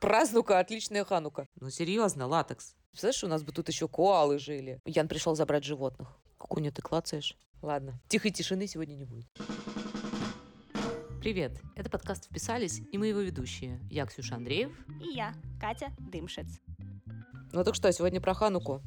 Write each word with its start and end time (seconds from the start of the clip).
Празднука, 0.00 0.58
отличная 0.58 1.04
ханука. 1.04 1.48
Ну, 1.58 1.70
серьезно, 1.70 2.26
латекс. 2.26 2.74
Представляешь, 2.90 3.24
у 3.24 3.28
нас 3.28 3.42
бы 3.42 3.52
тут 3.52 3.68
еще 3.68 3.88
коалы 3.88 4.38
жили. 4.38 4.78
Ян 4.84 5.08
пришел 5.08 5.34
забрать 5.34 5.64
животных. 5.64 6.08
Кукуня, 6.36 6.70
ты 6.70 6.82
клацаешь? 6.82 7.34
Ладно, 7.62 7.98
тихой 8.06 8.30
тишины 8.30 8.66
сегодня 8.66 8.94
не 8.94 9.06
будет. 9.06 9.26
Привет, 11.20 11.60
это 11.74 11.88
подкаст 11.88 12.26
«Вписались» 12.26 12.82
и 12.92 12.98
мы 12.98 13.08
его 13.08 13.20
ведущие. 13.20 13.80
Я 13.90 14.04
Ксюша 14.06 14.36
Андреев. 14.36 14.70
И 15.02 15.14
я, 15.14 15.34
Катя 15.58 15.90
Дымшец. 15.98 16.46
Ну 17.52 17.64
так 17.64 17.74
что, 17.74 17.90
сегодня 17.90 18.20
про 18.20 18.34
Хануку. 18.34 18.82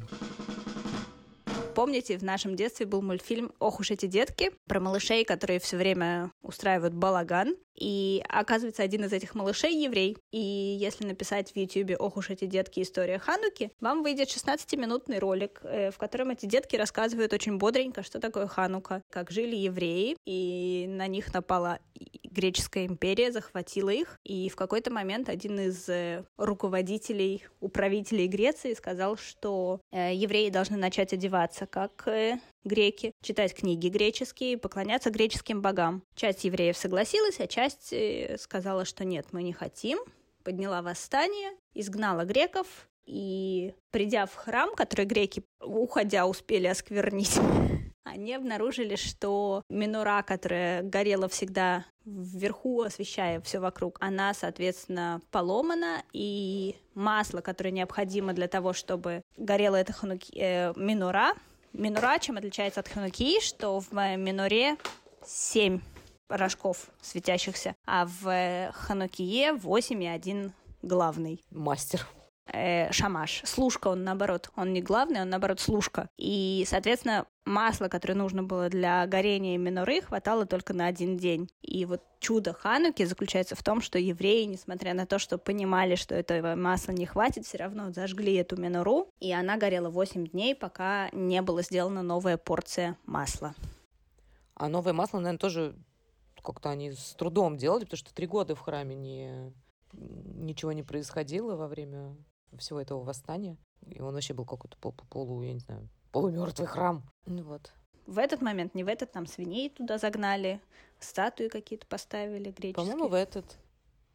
Помните, 1.79 2.17
в 2.17 2.23
нашем 2.25 2.57
детстве 2.57 2.85
был 2.85 3.01
мультфильм 3.01 3.53
«Ох 3.57 3.79
уж 3.79 3.91
эти 3.91 4.05
детки» 4.05 4.51
про 4.67 4.81
малышей, 4.81 5.23
которые 5.23 5.61
все 5.61 5.77
время 5.77 6.29
устраивают 6.41 6.93
балаган. 6.93 7.55
И 7.79 8.21
оказывается, 8.27 8.83
один 8.83 9.05
из 9.05 9.13
этих 9.13 9.33
малышей 9.35 9.81
еврей. 9.85 10.17
И 10.31 10.37
если 10.37 11.05
написать 11.05 11.53
в 11.53 11.55
Ютьюбе 11.55 11.95
«Ох 11.95 12.17
уж 12.17 12.29
эти 12.29 12.43
детки. 12.45 12.81
История 12.81 13.17
Хануки», 13.17 13.71
вам 13.79 14.03
выйдет 14.03 14.27
16-минутный 14.27 15.19
ролик, 15.19 15.61
э, 15.63 15.91
в 15.91 15.97
котором 15.97 16.31
эти 16.31 16.45
детки 16.45 16.75
рассказывают 16.75 17.31
очень 17.31 17.57
бодренько, 17.57 18.03
что 18.03 18.19
такое 18.19 18.47
Ханука, 18.47 19.01
как 19.09 19.31
жили 19.31 19.55
евреи, 19.55 20.17
и 20.25 20.85
на 20.89 21.07
них 21.07 21.33
напала 21.33 21.79
греческая 22.29 22.85
империя, 22.85 23.31
захватила 23.31 23.89
их. 23.89 24.19
И 24.23 24.49
в 24.49 24.55
какой-то 24.55 24.91
момент 24.91 25.29
один 25.29 25.59
из 25.59 25.87
э, 25.87 26.25
руководителей, 26.37 27.45
управителей 27.59 28.27
Греции 28.27 28.73
сказал, 28.73 29.17
что 29.17 29.79
э, 29.91 30.13
евреи 30.13 30.49
должны 30.49 30.77
начать 30.77 31.13
одеваться 31.13 31.65
как 31.69 32.07
греки, 32.63 33.13
читать 33.21 33.53
книги 33.53 33.87
греческие, 33.87 34.57
поклоняться 34.57 35.09
греческим 35.09 35.61
богам. 35.61 36.03
Часть 36.15 36.43
евреев 36.43 36.77
согласилась, 36.77 37.39
а 37.39 37.47
часть 37.47 37.93
э, 37.93 38.37
сказала, 38.39 38.85
что 38.85 39.03
нет, 39.05 39.27
мы 39.31 39.43
не 39.43 39.53
хотим, 39.53 39.99
подняла 40.43 40.81
восстание, 40.81 41.51
изгнала 41.73 42.25
греков, 42.25 42.87
и 43.05 43.73
придя 43.89 44.27
в 44.27 44.35
храм, 44.35 44.75
который 44.75 45.05
греки, 45.05 45.43
уходя, 45.61 46.27
успели 46.27 46.67
осквернить, 46.67 47.39
они 48.03 48.35
обнаружили, 48.35 48.95
что 48.95 49.63
минура, 49.69 50.23
которая 50.25 50.83
горела 50.83 51.27
всегда 51.27 51.85
вверху, 52.05 52.81
освещая 52.81 53.41
все 53.41 53.59
вокруг, 53.59 53.97
она, 53.99 54.33
соответственно, 54.33 55.21
поломана, 55.31 56.03
и 56.13 56.75
масло, 56.93 57.41
которое 57.41 57.71
необходимо 57.71 58.33
для 58.33 58.47
того, 58.47 58.73
чтобы 58.73 59.23
горела 59.37 59.75
эта 59.75 59.93
хануки, 59.93 60.31
э, 60.35 60.73
минура, 60.75 61.33
Минура 61.73 62.17
чем 62.19 62.37
отличается 62.37 62.79
от 62.79 62.87
хануки, 62.87 63.39
что 63.41 63.79
в 63.79 63.91
минуре 64.15 64.77
7 65.25 65.81
рожков 66.29 66.89
светящихся, 67.01 67.75
а 67.85 68.05
в 68.05 68.71
ханукие 68.73 69.53
8 69.53 70.03
и 70.03 70.07
один 70.07 70.53
главный. 70.81 71.43
Мастер. 71.51 72.07
Э, 72.51 72.91
шамаш. 72.91 73.41
Служка 73.45 73.89
он 73.89 74.03
наоборот. 74.03 74.49
Он 74.55 74.73
не 74.73 74.81
главный, 74.81 75.21
он 75.21 75.29
наоборот 75.29 75.59
служка. 75.59 76.09
И, 76.17 76.65
соответственно, 76.67 77.25
масла, 77.45 77.87
которое 77.87 78.15
нужно 78.15 78.43
было 78.43 78.69
для 78.69 79.05
горения 79.07 79.57
миноры, 79.57 80.01
хватало 80.01 80.45
только 80.45 80.73
на 80.73 80.87
один 80.87 81.17
день. 81.17 81.49
И 81.61 81.85
вот 81.85 82.01
чудо 82.19 82.53
Хануки 82.53 83.03
заключается 83.03 83.55
в 83.55 83.63
том, 83.63 83.81
что 83.81 83.99
евреи, 83.99 84.45
несмотря 84.45 84.93
на 84.93 85.05
то, 85.05 85.19
что 85.19 85.37
понимали, 85.37 85.95
что 85.95 86.15
этого 86.15 86.55
масла 86.55 86.91
не 86.91 87.05
хватит, 87.05 87.45
все 87.45 87.57
равно 87.57 87.91
зажгли 87.91 88.35
эту 88.35 88.57
минору, 88.57 89.09
и 89.19 89.31
она 89.31 89.57
горела 89.57 89.89
8 89.89 90.27
дней, 90.27 90.55
пока 90.55 91.09
не 91.11 91.41
была 91.41 91.61
сделана 91.61 92.01
новая 92.01 92.37
порция 92.37 92.97
масла. 93.05 93.53
А 94.55 94.67
новое 94.67 94.93
масло, 94.93 95.19
наверное, 95.19 95.39
тоже 95.39 95.75
как-то 96.43 96.69
они 96.69 96.91
с 96.91 97.15
трудом 97.15 97.57
делали, 97.57 97.83
потому 97.83 97.97
что 97.97 98.13
три 98.13 98.27
года 98.27 98.55
в 98.55 98.59
храме 98.59 98.95
не, 98.95 99.53
ничего 99.93 100.71
не 100.71 100.83
происходило 100.83 101.55
во 101.55 101.67
время 101.67 102.15
всего 102.57 102.81
этого 102.81 103.03
восстания. 103.03 103.57
И 103.85 104.01
он 104.01 104.13
вообще 104.13 104.33
был 104.33 104.45
какой-то 104.45 104.77
пол, 104.77 104.93
полу, 105.09 105.41
я 105.43 105.53
не 105.53 105.59
знаю, 105.59 105.87
полумертвый 106.11 106.67
храм. 106.67 107.03
Ну 107.25 107.43
вот. 107.43 107.71
В 108.05 108.17
этот 108.17 108.41
момент, 108.41 108.73
не 108.73 108.83
в 108.83 108.87
этот, 108.87 109.11
там 109.11 109.27
свиней 109.27 109.69
туда 109.69 109.97
загнали, 109.97 110.59
статуи 110.99 111.47
какие-то 111.47 111.85
поставили 111.85 112.51
греческие. 112.51 112.73
По-моему, 112.73 113.07
в 113.07 113.13
этот. 113.13 113.57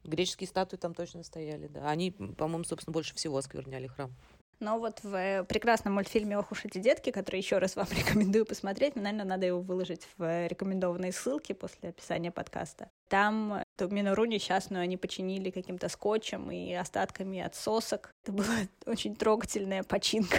Греческие 0.03 0.49
статуи 0.49 0.77
там 0.77 0.95
точно 0.95 1.23
стояли, 1.23 1.69
да. 1.69 1.89
Они, 1.89 2.11
по-моему, 2.11 2.65
собственно, 2.65 2.93
больше 2.93 3.15
всего 3.15 3.39
оскверняли 3.39 3.87
храм. 3.87 4.13
Но 4.61 4.79
вот 4.79 5.03
в 5.03 5.15
э, 5.15 5.45
прекрасном 5.45 5.95
мультфильме 5.95 6.39
«Ох 6.39 6.53
уж 6.53 6.65
эти 6.65 6.79
детки», 6.79 7.11
который 7.11 7.37
еще 7.37 7.59
раз 7.59 7.77
вам 7.77 7.87
рекомендую 7.97 8.47
посмотреть, 8.47 8.97
наверное, 8.97 9.25
надо 9.25 9.47
его 9.47 9.61
выложить 9.61 10.07
в 10.17 10.47
рекомендованные 10.47 11.13
ссылки 11.13 11.53
после 11.53 11.91
описания 11.91 12.31
подкаста. 12.31 12.91
Там 13.09 13.64
эту 13.77 13.93
минору 13.93 14.25
несчастную 14.25 14.83
они 14.83 14.97
починили 14.97 15.51
каким-то 15.51 15.89
скотчем 15.89 16.51
и 16.51 16.73
остатками 16.73 17.41
от 17.41 17.55
сосок. 17.55 18.13
Это 18.23 18.33
была 18.33 18.55
очень 18.87 19.17
трогательная 19.17 19.83
починка. 19.83 20.39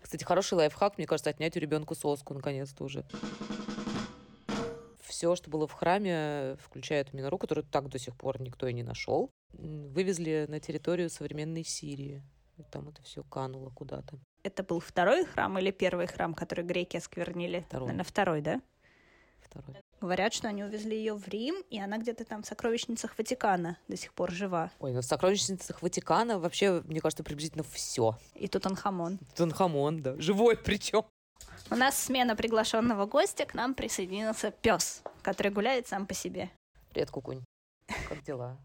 Кстати, 0.00 0.24
хороший 0.24 0.54
лайфхак, 0.54 0.98
мне 0.98 1.06
кажется, 1.06 1.30
отнять 1.30 1.56
у 1.56 1.60
ребенка 1.60 1.94
соску 1.94 2.34
наконец-то 2.34 2.84
уже. 2.84 3.04
Все, 5.00 5.36
что 5.36 5.50
было 5.50 5.66
в 5.66 5.72
храме, 5.72 6.56
включая 6.56 7.02
эту 7.02 7.16
минору, 7.16 7.38
которую 7.38 7.64
так 7.64 7.88
до 7.88 7.98
сих 7.98 8.16
пор 8.16 8.40
никто 8.40 8.66
и 8.66 8.72
не 8.72 8.82
нашел, 8.82 9.30
вывезли 9.52 10.46
на 10.48 10.58
территорию 10.58 11.10
современной 11.10 11.64
Сирии. 11.64 12.22
И 12.56 12.62
там 12.64 12.88
это 12.88 13.02
все 13.02 13.22
кануло 13.24 13.70
куда-то. 13.70 14.18
Это 14.42 14.62
был 14.62 14.80
второй 14.80 15.24
храм 15.24 15.58
или 15.58 15.70
первый 15.70 16.06
храм, 16.06 16.34
который 16.34 16.64
греки 16.64 16.96
осквернили? 16.96 17.64
Второй. 17.68 17.88
Наверное, 17.88 18.04
второй, 18.04 18.40
да? 18.40 18.60
Второй. 19.40 19.82
Говорят, 20.02 20.34
что 20.34 20.48
они 20.48 20.64
увезли 20.64 20.96
ее 20.96 21.14
в 21.14 21.28
Рим, 21.28 21.62
и 21.70 21.78
она 21.78 21.96
где-то 21.96 22.24
там 22.24 22.42
в 22.42 22.46
сокровищницах 22.46 23.16
Ватикана 23.16 23.78
до 23.86 23.96
сих 23.96 24.12
пор 24.12 24.32
жива. 24.32 24.72
Ой, 24.80 24.92
ну 24.92 25.00
в 25.00 25.04
сокровищницах 25.04 25.80
Ватикана 25.80 26.40
вообще, 26.40 26.82
мне 26.86 27.00
кажется, 27.00 27.22
приблизительно 27.22 27.62
все. 27.62 28.18
И 28.34 28.48
Тутанхамон. 28.48 29.18
Тутанхамон, 29.36 30.02
да. 30.02 30.20
Живой 30.20 30.56
причем. 30.56 31.04
У 31.70 31.76
нас 31.76 31.96
смена 31.96 32.34
приглашенного 32.34 33.06
гостя, 33.06 33.46
к 33.46 33.54
нам 33.54 33.74
присоединился 33.74 34.50
пес, 34.50 35.04
который 35.22 35.52
гуляет 35.52 35.86
сам 35.86 36.04
по 36.08 36.14
себе. 36.14 36.50
Привет, 36.90 37.12
Кукунь. 37.12 37.44
Как 38.08 38.24
дела? 38.24 38.58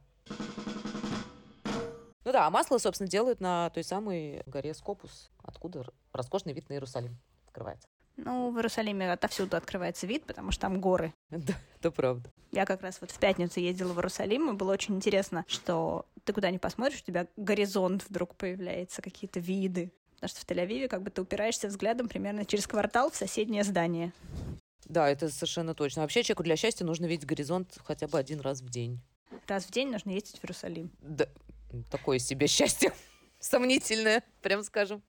Ну 2.26 2.32
да, 2.32 2.48
а 2.48 2.50
масло, 2.50 2.80
собственно, 2.80 3.08
делают 3.08 3.42
на 3.42 3.70
той 3.70 3.84
самой 3.84 4.42
горе 4.48 4.74
Скопус, 4.74 5.30
откуда 5.44 5.86
роскошный 6.14 6.54
вид 6.54 6.68
на 6.70 6.74
Иерусалим 6.74 7.16
открывается. 7.46 7.88
Ну, 8.18 8.52
в 8.52 8.58
Иерусалиме 8.58 9.12
отовсюду 9.12 9.58
открывается 9.58 10.08
вид, 10.08 10.26
потому 10.26 10.52
что 10.52 10.62
там 10.62 10.82
горы. 10.82 11.14
Да, 11.30 11.54
это 11.80 11.92
правда. 11.92 12.32
Я 12.52 12.66
как 12.66 12.82
раз 12.82 13.00
вот 13.00 13.12
в 13.12 13.20
пятницу 13.20 13.60
ездила 13.60 13.94
в 13.94 13.98
Иерусалим, 13.98 14.50
и 14.50 14.54
было 14.54 14.74
очень 14.74 14.96
интересно, 14.96 15.46
что 15.48 16.06
ты 16.24 16.34
куда 16.34 16.50
ни 16.50 16.58
посмотришь, 16.58 17.02
у 17.02 17.06
тебя 17.06 17.28
горизонт 17.38 18.04
вдруг 18.10 18.36
появляется, 18.36 19.02
какие-то 19.02 19.40
виды. 19.40 19.92
Потому 20.16 20.30
что 20.30 20.42
в 20.42 20.46
Тель-Авиве 20.50 20.88
как 20.88 21.04
бы 21.04 21.12
ты 21.12 21.22
упираешься 21.22 21.68
взглядом 21.68 22.10
примерно 22.10 22.44
через 22.44 22.66
квартал 22.66 23.12
в 23.12 23.16
соседнее 23.16 23.64
здание. 23.64 24.12
Да, 24.86 25.10
это 25.10 25.30
совершенно 25.30 25.76
точно. 25.76 26.02
Вообще 26.02 26.24
человеку 26.24 26.44
для 26.44 26.56
счастья 26.56 26.86
нужно 26.86 27.06
видеть 27.06 27.28
горизонт 27.28 27.78
хотя 27.84 28.08
бы 28.08 28.18
один 28.18 28.40
раз 28.40 28.62
в 28.62 28.70
день. 28.70 29.00
Раз 29.48 29.66
в 29.66 29.72
день 29.72 29.92
нужно 29.92 30.12
ездить 30.12 30.40
в 30.40 30.44
Иерусалим. 30.44 30.92
Да, 31.02 31.28
такое 31.92 32.20
себе 32.20 32.48
счастье. 32.48 32.92
Сомнительное, 33.40 34.24
прям 34.42 34.64
скажем. 34.64 35.04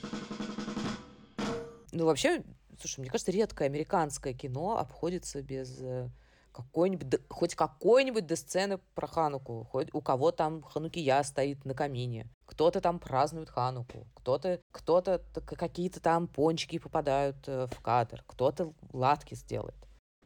Ну, 1.93 2.05
вообще, 2.05 2.43
слушай, 2.81 3.01
мне 3.01 3.11
кажется, 3.11 3.33
редкое 3.33 3.67
американское 3.67 4.33
кино 4.33 4.79
обходится 4.79 5.43
без 5.43 5.79
э, 5.81 6.09
какой-нибудь, 6.53 7.21
хоть 7.29 7.55
какой-нибудь 7.55 8.27
до 8.27 8.37
сцены 8.37 8.79
про 8.95 9.07
Хануку. 9.07 9.65
Хоть 9.71 9.89
у 9.93 10.01
кого 10.01 10.33
там 10.33 10.63
Ханукия 10.63 11.23
стоит 11.23 11.65
на 11.65 11.75
камине. 11.75 12.27
Кто-то 12.47 12.81
там 12.81 12.99
празднует 12.99 13.49
Хануку. 13.49 14.07
Кто-то, 14.15 14.61
кто-то 14.73 15.23
какие-то 15.35 16.01
там 16.01 16.27
пончики 16.27 16.79
попадают 16.79 17.37
э, 17.47 17.67
в 17.67 17.81
кадр. 17.81 18.25
Кто-то 18.27 18.73
ладки 18.93 19.35
сделает. 19.35 19.77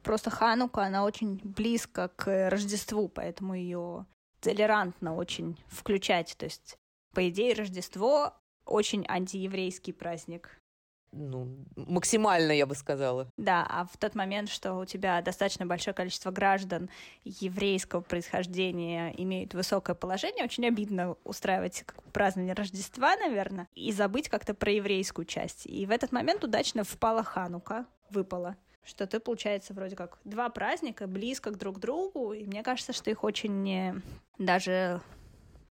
Просто 0.03 0.31
Ханука, 0.31 0.85
она 0.85 1.05
очень 1.05 1.41
близко 1.45 2.09
к 2.09 2.51
Рождеству, 2.51 3.09
поэтому 3.09 3.55
ее 3.55 4.07
толерантно 4.41 5.15
очень 5.15 5.63
включать. 5.69 6.35
То 6.39 6.47
есть, 6.47 6.77
по 7.15 7.29
идее, 7.29 7.55
Рождество 7.55 8.35
очень 8.65 9.05
антиеврейский 9.09 9.93
праздник 9.93 10.59
ну, 11.13 11.49
максимально, 11.77 12.53
я 12.53 12.67
бы 12.67 12.75
сказала. 12.75 13.29
Да, 13.37 13.67
а 13.69 13.85
в 13.85 13.97
тот 13.99 14.15
момент, 14.15 14.49
что 14.49 14.75
у 14.75 14.85
тебя 14.85 15.21
достаточно 15.23 15.67
большое 15.67 15.95
количество 15.95 16.31
граждан 16.31 16.89
еврейского 17.25 18.01
происхождения 18.01 19.15
имеют 19.17 19.55
высокое 19.55 19.95
положение, 19.95 20.45
очень 20.45 20.67
обидно 20.67 21.17
устраивать 21.25 21.85
празднование 22.13 22.55
Рождества, 22.55 23.17
наверное, 23.17 23.69
и 23.75 23.93
забыть 23.93 24.29
как-то 24.29 24.55
про 24.55 24.73
еврейскую 24.73 25.25
часть. 25.27 25.67
И 25.67 25.87
в 25.87 25.91
этот 25.91 26.13
момент 26.13 26.45
удачно 26.45 26.85
впала 26.85 27.23
Ханука, 27.23 27.87
выпала 28.11 28.57
что 28.85 29.07
ты, 29.07 29.21
получается, 29.21 29.75
вроде 29.75 29.95
как 29.95 30.19
два 30.25 30.49
праздника 30.49 31.07
близко 31.07 31.53
к 31.53 31.57
друг 31.57 31.79
другу, 31.79 32.33
и 32.33 32.45
мне 32.45 32.65
кажется, 32.65 32.93
что 32.93 33.11
их 33.11 33.23
очень 33.23 33.71
э, 33.71 33.95
даже 34.39 35.01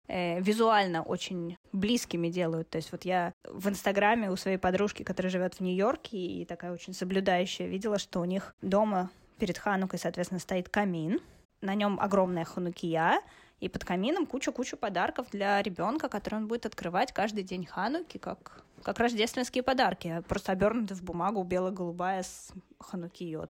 э, 0.07 0.39
визуально 0.41 1.03
очень 1.03 1.57
близкими 1.71 2.29
делают. 2.29 2.69
То 2.69 2.77
есть 2.77 2.91
вот 2.91 3.05
я 3.05 3.33
в 3.43 3.69
Инстаграме 3.69 4.29
у 4.31 4.35
своей 4.35 4.57
подружки, 4.57 5.03
которая 5.03 5.31
живет 5.31 5.55
в 5.55 5.59
Нью-Йорке 5.61 6.17
и 6.17 6.45
такая 6.45 6.71
очень 6.71 6.93
соблюдающая, 6.93 7.67
видела, 7.67 7.99
что 7.99 8.19
у 8.19 8.25
них 8.25 8.55
дома 8.61 9.09
перед 9.37 9.57
Ханукой, 9.57 9.99
соответственно, 9.99 10.39
стоит 10.39 10.69
камин, 10.69 11.19
на 11.61 11.75
нем 11.75 11.99
огромная 11.99 12.43
ханукия, 12.43 13.21
И 13.59 13.69
под 13.69 13.85
камином 13.85 14.25
кучу-кучу 14.25 14.75
подарков 14.75 15.29
для 15.31 15.61
ребенка, 15.61 16.09
который 16.09 16.35
он 16.35 16.47
будет 16.47 16.65
открывать 16.65 17.11
каждый 17.13 17.43
день 17.43 17.65
Хануки, 17.65 18.17
как, 18.17 18.63
как 18.81 18.99
рождественские 18.99 19.61
подарки, 19.61 20.23
просто 20.27 20.51
обернуты 20.51 20.95
в 20.95 21.03
бумагу 21.03 21.43
бело-голубая 21.43 22.23
с 22.23 22.51
Ханукиот. 22.79 23.47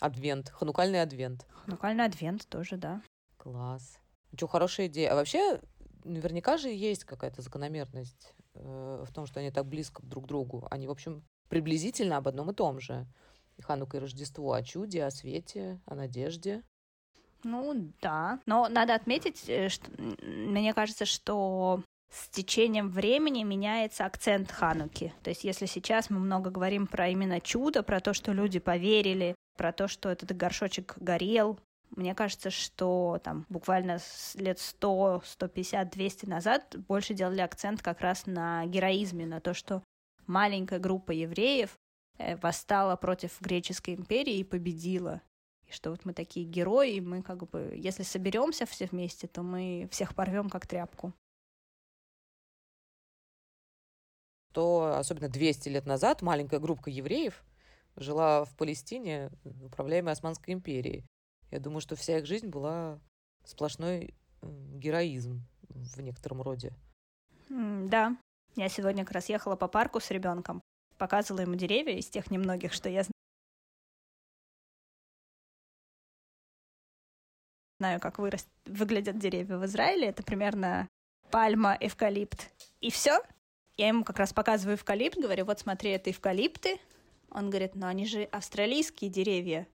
Адвент, 0.00 0.50
ханукальный 0.50 1.02
адвент. 1.02 1.44
Ханукальный 1.50 2.04
адвент 2.04 2.46
тоже, 2.46 2.76
да. 2.76 3.02
Класс. 3.36 3.98
Что, 4.34 4.46
хорошая 4.46 4.86
идея. 4.86 5.12
А 5.12 5.14
вообще, 5.14 5.60
наверняка 6.04 6.56
же 6.56 6.68
есть 6.68 7.04
какая-то 7.04 7.42
закономерность 7.42 8.34
э, 8.54 9.04
в 9.06 9.12
том, 9.12 9.26
что 9.26 9.40
они 9.40 9.50
так 9.50 9.66
близко 9.66 10.02
друг 10.02 10.24
к 10.24 10.28
другу. 10.28 10.66
Они, 10.70 10.86
в 10.86 10.90
общем, 10.90 11.24
приблизительно 11.48 12.16
об 12.16 12.28
одном 12.28 12.50
и 12.50 12.54
том 12.54 12.80
же. 12.80 13.06
И 13.56 13.62
Ханука 13.62 13.96
и 13.96 14.00
Рождество 14.00 14.52
о 14.52 14.62
чуде, 14.62 15.04
о 15.04 15.10
свете, 15.10 15.80
о 15.86 15.94
надежде. 15.94 16.62
Ну, 17.42 17.92
да. 18.00 18.40
Но 18.46 18.68
надо 18.68 18.94
отметить, 18.94 19.48
э, 19.48 19.68
что 19.68 19.90
мне 20.22 20.74
кажется, 20.74 21.04
что 21.04 21.82
с 22.10 22.28
течением 22.28 22.88
времени 22.88 23.42
меняется 23.42 24.06
акцент 24.06 24.50
Хануки. 24.50 25.12
То 25.22 25.30
есть 25.30 25.44
если 25.44 25.66
сейчас 25.66 26.10
мы 26.10 26.18
много 26.18 26.50
говорим 26.50 26.86
про 26.86 27.08
именно 27.08 27.40
чудо, 27.40 27.82
про 27.82 28.00
то, 28.00 28.14
что 28.14 28.32
люди 28.32 28.58
поверили, 28.58 29.34
про 29.56 29.72
то, 29.72 29.88
что 29.88 30.08
этот 30.08 30.34
горшочек 30.36 30.94
горел, 30.98 31.58
мне 31.90 32.14
кажется, 32.14 32.50
что 32.50 33.20
там 33.22 33.46
буквально 33.48 33.98
лет 34.34 34.58
100, 34.58 35.22
150, 35.24 35.90
200 35.90 36.26
назад 36.26 36.76
больше 36.88 37.14
делали 37.14 37.40
акцент 37.40 37.82
как 37.82 38.00
раз 38.00 38.26
на 38.26 38.66
героизме, 38.66 39.26
на 39.26 39.40
то, 39.40 39.54
что 39.54 39.82
маленькая 40.26 40.78
группа 40.78 41.10
евреев 41.12 41.76
э, 42.18 42.36
восстала 42.36 42.96
против 42.96 43.40
греческой 43.40 43.94
империи 43.94 44.36
и 44.36 44.44
победила. 44.44 45.22
И 45.66 45.72
что 45.72 45.90
вот 45.90 46.04
мы 46.04 46.14
такие 46.14 46.46
герои, 46.46 46.94
и 46.94 47.00
мы 47.00 47.22
как 47.22 47.48
бы, 47.48 47.74
если 47.76 48.02
соберемся 48.02 48.64
все 48.66 48.86
вместе, 48.86 49.26
то 49.26 49.42
мы 49.42 49.88
всех 49.90 50.14
порвем 50.14 50.48
как 50.48 50.66
тряпку. 50.66 51.12
То, 54.52 54.94
особенно 54.96 55.28
200 55.28 55.68
лет 55.68 55.86
назад, 55.86 56.22
маленькая 56.22 56.58
группа 56.58 56.88
евреев 56.88 57.44
жила 57.96 58.44
в 58.44 58.56
Палестине, 58.56 59.30
управляемой 59.62 60.12
Османской 60.12 60.54
империей. 60.54 61.04
Я 61.50 61.60
думаю, 61.60 61.80
что 61.80 61.96
вся 61.96 62.18
их 62.18 62.26
жизнь 62.26 62.48
была 62.48 63.00
сплошной 63.44 64.14
героизм 64.42 65.42
в 65.68 66.00
некотором 66.00 66.42
роде. 66.42 66.72
Да, 67.48 68.16
я 68.56 68.68
сегодня 68.68 69.04
как 69.04 69.14
раз 69.14 69.28
ехала 69.28 69.56
по 69.56 69.68
парку 69.68 70.00
с 70.00 70.10
ребенком, 70.10 70.60
показывала 70.98 71.42
ему 71.42 71.54
деревья 71.54 71.94
из 71.94 72.08
тех 72.08 72.30
немногих, 72.30 72.72
что 72.72 72.88
я 72.88 73.04
знаю, 77.78 78.00
как 78.00 78.18
вырас... 78.18 78.46
выглядят 78.66 79.18
деревья 79.18 79.56
в 79.56 79.64
Израиле. 79.64 80.08
Это 80.08 80.22
примерно 80.22 80.88
пальма, 81.30 81.76
эвкалипт 81.80 82.50
и 82.80 82.90
все. 82.90 83.20
Я 83.76 83.88
ему 83.88 84.04
как 84.04 84.18
раз 84.18 84.32
показываю 84.32 84.76
эвкалипт, 84.76 85.16
говорю, 85.16 85.44
вот 85.44 85.60
смотри, 85.60 85.90
это 85.90 86.10
эвкалипты. 86.10 86.80
Он 87.30 87.50
говорит, 87.50 87.74
ну 87.76 87.86
они 87.86 88.06
же 88.06 88.24
австралийские 88.24 89.10
деревья. 89.10 89.68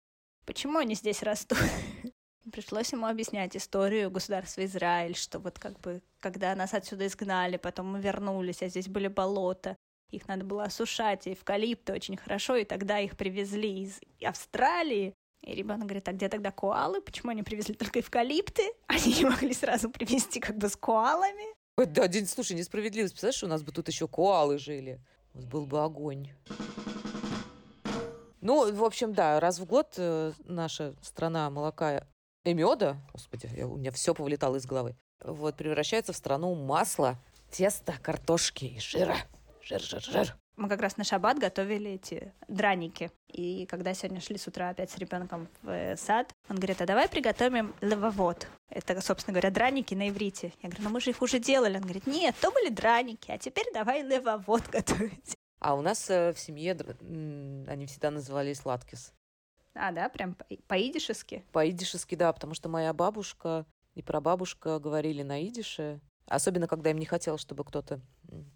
Почему 0.44 0.78
они 0.78 0.94
здесь 0.94 1.22
растут? 1.22 1.58
Пришлось 2.52 2.92
ему 2.92 3.06
объяснять 3.06 3.56
историю 3.56 4.10
государства 4.10 4.64
Израиль, 4.64 5.14
что 5.14 5.38
вот 5.38 5.58
как 5.58 5.78
бы, 5.80 6.02
когда 6.20 6.54
нас 6.56 6.74
отсюда 6.74 7.06
изгнали, 7.06 7.56
потом 7.56 7.92
мы 7.92 8.00
вернулись, 8.00 8.62
а 8.62 8.68
здесь 8.68 8.88
были 8.88 9.06
болота, 9.06 9.76
их 10.10 10.28
надо 10.28 10.44
было 10.44 10.64
осушать, 10.64 11.26
и 11.26 11.32
эвкалипты 11.32 11.92
очень 11.92 12.16
хорошо, 12.16 12.56
и 12.56 12.64
тогда 12.64 12.98
их 12.98 13.16
привезли 13.16 13.84
из 13.84 14.00
Австралии. 14.22 15.14
И 15.42 15.54
ребенок 15.54 15.86
говорит, 15.86 16.08
а 16.08 16.12
где 16.12 16.28
тогда 16.28 16.50
коалы? 16.50 17.00
Почему 17.00 17.30
они 17.30 17.42
привезли 17.42 17.74
только 17.74 18.00
эвкалипты? 18.00 18.62
Они 18.86 19.12
не 19.14 19.24
могли 19.24 19.52
сразу 19.52 19.90
привезти 19.90 20.38
как 20.38 20.56
бы 20.56 20.68
с 20.68 20.76
коалами. 20.76 21.44
Да, 21.76 22.06
день, 22.06 22.26
слушай, 22.26 22.52
несправедливость. 22.52 23.14
Представляешь, 23.14 23.42
у 23.42 23.48
нас 23.48 23.62
бы 23.62 23.72
тут 23.72 23.88
еще 23.88 24.06
коалы 24.06 24.58
жили. 24.58 25.00
Вот 25.32 25.46
был 25.46 25.66
бы 25.66 25.82
огонь. 25.82 26.28
Ну, 28.42 28.74
в 28.74 28.84
общем, 28.84 29.14
да, 29.14 29.38
раз 29.38 29.60
в 29.60 29.64
год 29.64 29.94
э, 29.96 30.32
наша 30.44 30.94
страна 31.00 31.48
молока 31.48 32.04
и 32.44 32.54
меда, 32.54 32.96
господи, 33.12 33.48
я, 33.56 33.68
у 33.68 33.76
меня 33.76 33.92
все 33.92 34.14
повылетало 34.14 34.56
из 34.56 34.66
головы, 34.66 34.96
вот, 35.22 35.54
превращается 35.54 36.12
в 36.12 36.16
страну 36.16 36.54
масла, 36.56 37.16
теста, 37.52 37.94
картошки 38.02 38.64
и 38.64 38.80
жира. 38.80 39.16
Жир, 39.62 39.80
жир, 39.80 40.02
жир. 40.02 40.36
Мы 40.56 40.68
как 40.68 40.80
раз 40.80 40.96
на 40.96 41.04
шаббат 41.04 41.38
готовили 41.38 41.92
эти 41.92 42.34
драники. 42.48 43.10
И 43.28 43.64
когда 43.66 43.94
сегодня 43.94 44.20
шли 44.20 44.36
с 44.36 44.46
утра 44.48 44.70
опять 44.70 44.90
с 44.90 44.98
ребенком 44.98 45.48
в 45.62 45.96
сад, 45.96 46.30
он 46.48 46.56
говорит, 46.56 46.82
а 46.82 46.86
давай 46.86 47.08
приготовим 47.08 47.74
левовод. 47.80 48.48
Это, 48.68 49.00
собственно 49.00 49.34
говоря, 49.34 49.50
драники 49.50 49.94
на 49.94 50.08
иврите. 50.08 50.52
Я 50.62 50.68
говорю, 50.68 50.84
ну 50.84 50.90
мы 50.90 51.00
же 51.00 51.10
их 51.10 51.22
уже 51.22 51.38
делали. 51.38 51.76
Он 51.76 51.82
говорит, 51.82 52.06
нет, 52.06 52.34
то 52.40 52.50
были 52.50 52.68
драники, 52.70 53.30
а 53.30 53.38
теперь 53.38 53.66
давай 53.72 54.02
левовод 54.02 54.62
готовить. 54.70 55.36
А 55.62 55.76
у 55.76 55.80
нас 55.80 56.10
э, 56.10 56.32
в 56.32 56.40
семье 56.40 56.72
они 57.68 57.86
всегда 57.86 58.10
назывались 58.10 58.64
латкис. 58.64 59.12
А, 59.74 59.92
да, 59.92 60.08
прям 60.08 60.36
по-идишески? 60.66 61.44
По-идишески, 61.52 62.16
да, 62.16 62.32
потому 62.32 62.54
что 62.54 62.68
моя 62.68 62.92
бабушка 62.92 63.64
и 63.94 64.02
прабабушка 64.02 64.80
говорили 64.80 65.22
на 65.22 65.40
идише. 65.46 66.00
Особенно, 66.26 66.66
когда 66.66 66.90
им 66.90 66.98
не 66.98 67.06
хотелось, 67.06 67.40
чтобы 67.40 67.62
кто-то 67.62 68.00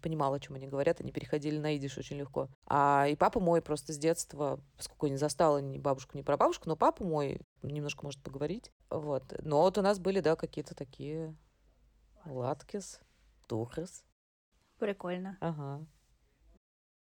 понимал, 0.01 0.33
о 0.33 0.39
чем 0.41 0.55
они 0.55 0.67
говорят, 0.67 0.99
они 0.99 1.13
переходили 1.13 1.57
на 1.57 1.77
идиш 1.77 1.97
очень 1.97 2.17
легко. 2.17 2.49
А 2.65 3.07
и 3.07 3.15
папа 3.15 3.39
мой 3.39 3.61
просто 3.61 3.93
с 3.93 3.97
детства, 3.97 4.59
поскольку 4.75 5.07
не 5.07 5.15
застала 5.15 5.59
ни 5.59 5.77
бабушку, 5.77 6.17
ни 6.17 6.23
прабабушку, 6.23 6.67
но 6.67 6.75
папа 6.75 7.05
мой 7.05 7.39
немножко 7.61 8.03
может 8.03 8.21
поговорить. 8.21 8.73
Вот. 8.89 9.33
Но 9.43 9.61
вот 9.61 9.77
у 9.77 9.81
нас 9.81 9.97
были, 9.97 10.19
да, 10.19 10.35
какие-то 10.35 10.75
такие 10.75 11.33
латкис, 12.25 12.99
тухрес. 13.47 14.03
Прикольно. 14.77 15.37
Ага. 15.39 15.87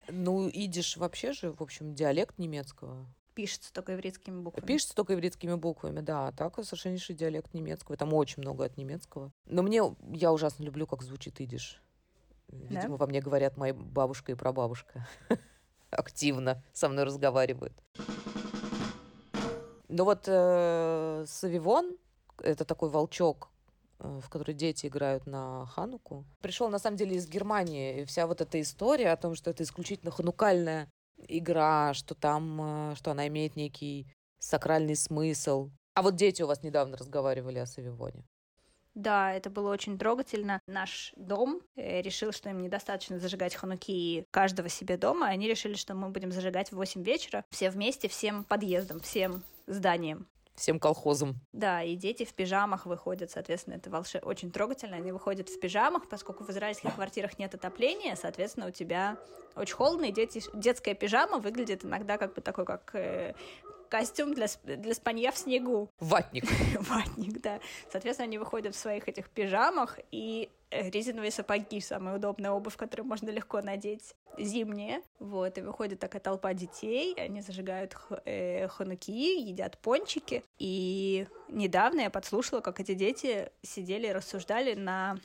Ну, 0.09 0.49
идиш 0.49 0.97
вообще 0.97 1.33
же, 1.33 1.53
в 1.53 1.63
общем, 1.63 1.95
диалект 1.95 2.39
немецкого. 2.39 3.07
Пишется 3.35 3.73
только 3.73 3.95
ивритскими 3.95 4.41
буквами. 4.41 4.67
Пишется 4.67 4.95
только 4.95 5.15
ивритскими 5.15 5.55
буквами, 5.55 6.01
да. 6.01 6.29
А 6.29 6.33
так 6.33 6.55
совершеннейший 6.55 7.15
диалект 7.15 7.53
немецкого. 7.53 7.97
Там 7.97 8.15
очень 8.15 8.43
много 8.43 8.65
от 8.65 8.79
немецкого. 8.79 9.31
Но 9.45 9.63
мне, 9.63 9.83
я 10.13 10.33
ужасно 10.33 10.65
люблю, 10.65 10.87
как 10.87 11.03
звучит 11.03 11.41
идиш. 11.41 11.83
Видимо, 12.49 12.97
да? 12.97 12.97
во 12.97 13.07
мне 13.07 13.21
говорят 13.21 13.57
моя 13.57 13.75
бабушка 13.75 14.33
и 14.33 14.35
прабабушка. 14.35 15.07
Активно 15.91 16.65
со 16.73 16.89
мной 16.89 17.05
разговаривают. 17.05 17.75
Ну 19.89 20.05
вот 20.05 20.25
э, 20.27 21.25
Савивон, 21.27 21.97
это 22.43 22.65
такой 22.65 22.89
волчок, 22.89 23.51
в 23.99 24.29
которой 24.29 24.53
дети 24.53 24.87
играют 24.87 25.27
на 25.27 25.67
Хануку, 25.67 26.25
пришел 26.41 26.69
на 26.69 26.79
самом 26.79 26.97
деле 26.97 27.17
из 27.17 27.29
Германии. 27.29 28.03
И 28.03 28.05
вся 28.05 28.27
вот 28.27 28.41
эта 28.41 28.61
история 28.61 29.11
о 29.11 29.17
том, 29.17 29.35
что 29.35 29.51
это 29.51 29.63
исключительно 29.63 30.11
ханукальная 30.11 30.89
игра, 31.19 31.95
что 31.95 32.15
там, 32.15 32.93
э, 32.93 32.95
что 32.97 33.11
она 33.11 33.27
имеет 33.29 33.57
некий 33.57 34.07
сакральный 34.39 34.97
смысл. 34.97 35.71
А 35.95 36.03
вот 36.03 36.17
дети 36.17 36.43
у 36.43 36.47
вас 36.47 36.63
недавно 36.63 36.97
разговаривали 36.97 37.59
о 37.59 37.67
Савивоне. 37.67 38.25
Да, 38.95 39.33
это 39.35 39.51
было 39.51 39.71
очень 39.71 39.99
трогательно. 39.99 40.61
Наш 40.67 41.13
дом 41.17 41.61
э, 41.77 42.01
решил, 42.01 42.33
что 42.33 42.49
им 42.49 42.63
недостаточно 42.63 43.19
зажигать 43.19 43.55
хануки 43.55 44.27
каждого 44.31 44.69
себе 44.69 44.97
дома. 44.97 45.27
Они 45.27 45.49
решили, 45.49 45.75
что 45.75 45.95
мы 45.95 46.09
будем 46.09 46.33
зажигать 46.33 46.71
в 46.71 46.77
8 46.77 47.03
вечера 47.03 47.45
все 47.51 47.71
вместе, 47.71 48.09
всем 48.09 48.45
подъездом, 48.45 49.01
всем 49.01 49.43
зданием 49.67 50.27
всем 50.57 50.81
колхозам. 50.81 51.37
Да, 51.53 51.83
и 51.83 51.97
дети 51.97 52.25
в 52.25 52.35
пижамах 52.35 52.87
выходят, 52.87 53.31
соответственно, 53.31 53.75
это 53.75 53.91
волше... 53.91 54.19
очень 54.23 54.51
трогательно. 54.51 54.97
Они 54.97 55.13
выходят 55.13 55.49
в 55.49 55.61
пижамах, 55.61 56.09
поскольку 56.09 56.45
в 56.45 56.51
израильских 56.51 56.95
квартирах 56.95 57.39
нет 57.39 57.55
отопления, 57.55 58.17
соответственно, 58.17 58.67
у 58.69 58.71
тебя 58.71 59.19
очень 59.55 59.75
холодно, 59.75 60.07
и 60.07 60.13
дети... 60.13 60.43
детская 60.55 60.95
пижама 60.95 61.39
выглядит 61.39 61.85
иногда 61.85 62.19
как 62.19 62.35
бы 62.35 62.41
такой, 62.41 62.65
как 62.65 62.95
э, 62.95 63.35
костюм 63.89 64.35
для, 64.35 64.47
для 64.65 64.95
спанья 64.95 65.31
в 65.31 65.39
снегу. 65.39 65.91
Ватник. 66.01 66.45
Ватник, 66.81 67.41
да. 67.41 67.61
Соответственно, 67.91 68.29
они 68.29 68.39
выходят 68.39 68.75
в 68.75 68.79
своих 68.79 69.09
этих 69.09 69.31
пижамах, 69.31 69.99
и 70.11 70.51
э, 70.71 70.91
резиновые 70.91 71.31
сапоги, 71.31 71.81
самая 71.81 72.17
удобная 72.17 72.51
обувь, 72.51 72.77
которую 72.77 73.07
можно 73.07 73.31
легко 73.31 73.61
надеть, 73.63 74.15
зимние. 74.39 75.03
Вот, 75.19 75.59
и 75.59 75.61
выходит 75.61 76.01
такая 76.01 76.21
толпа 76.21 76.53
детей, 76.55 77.15
они 77.15 77.41
зажигают 77.41 77.97
э, 78.25 78.69
хануки, 78.69 79.41
едят 79.41 79.79
пончики. 79.79 80.45
И 80.59 81.27
недавно 81.49 82.01
я 82.01 82.11
подслушала, 82.11 82.61
как 82.61 82.81
эти 82.81 82.95
дети 82.95 83.51
сидели 83.63 84.09
и 84.09 84.13
рассуждали 84.13 84.75
на 84.75 85.19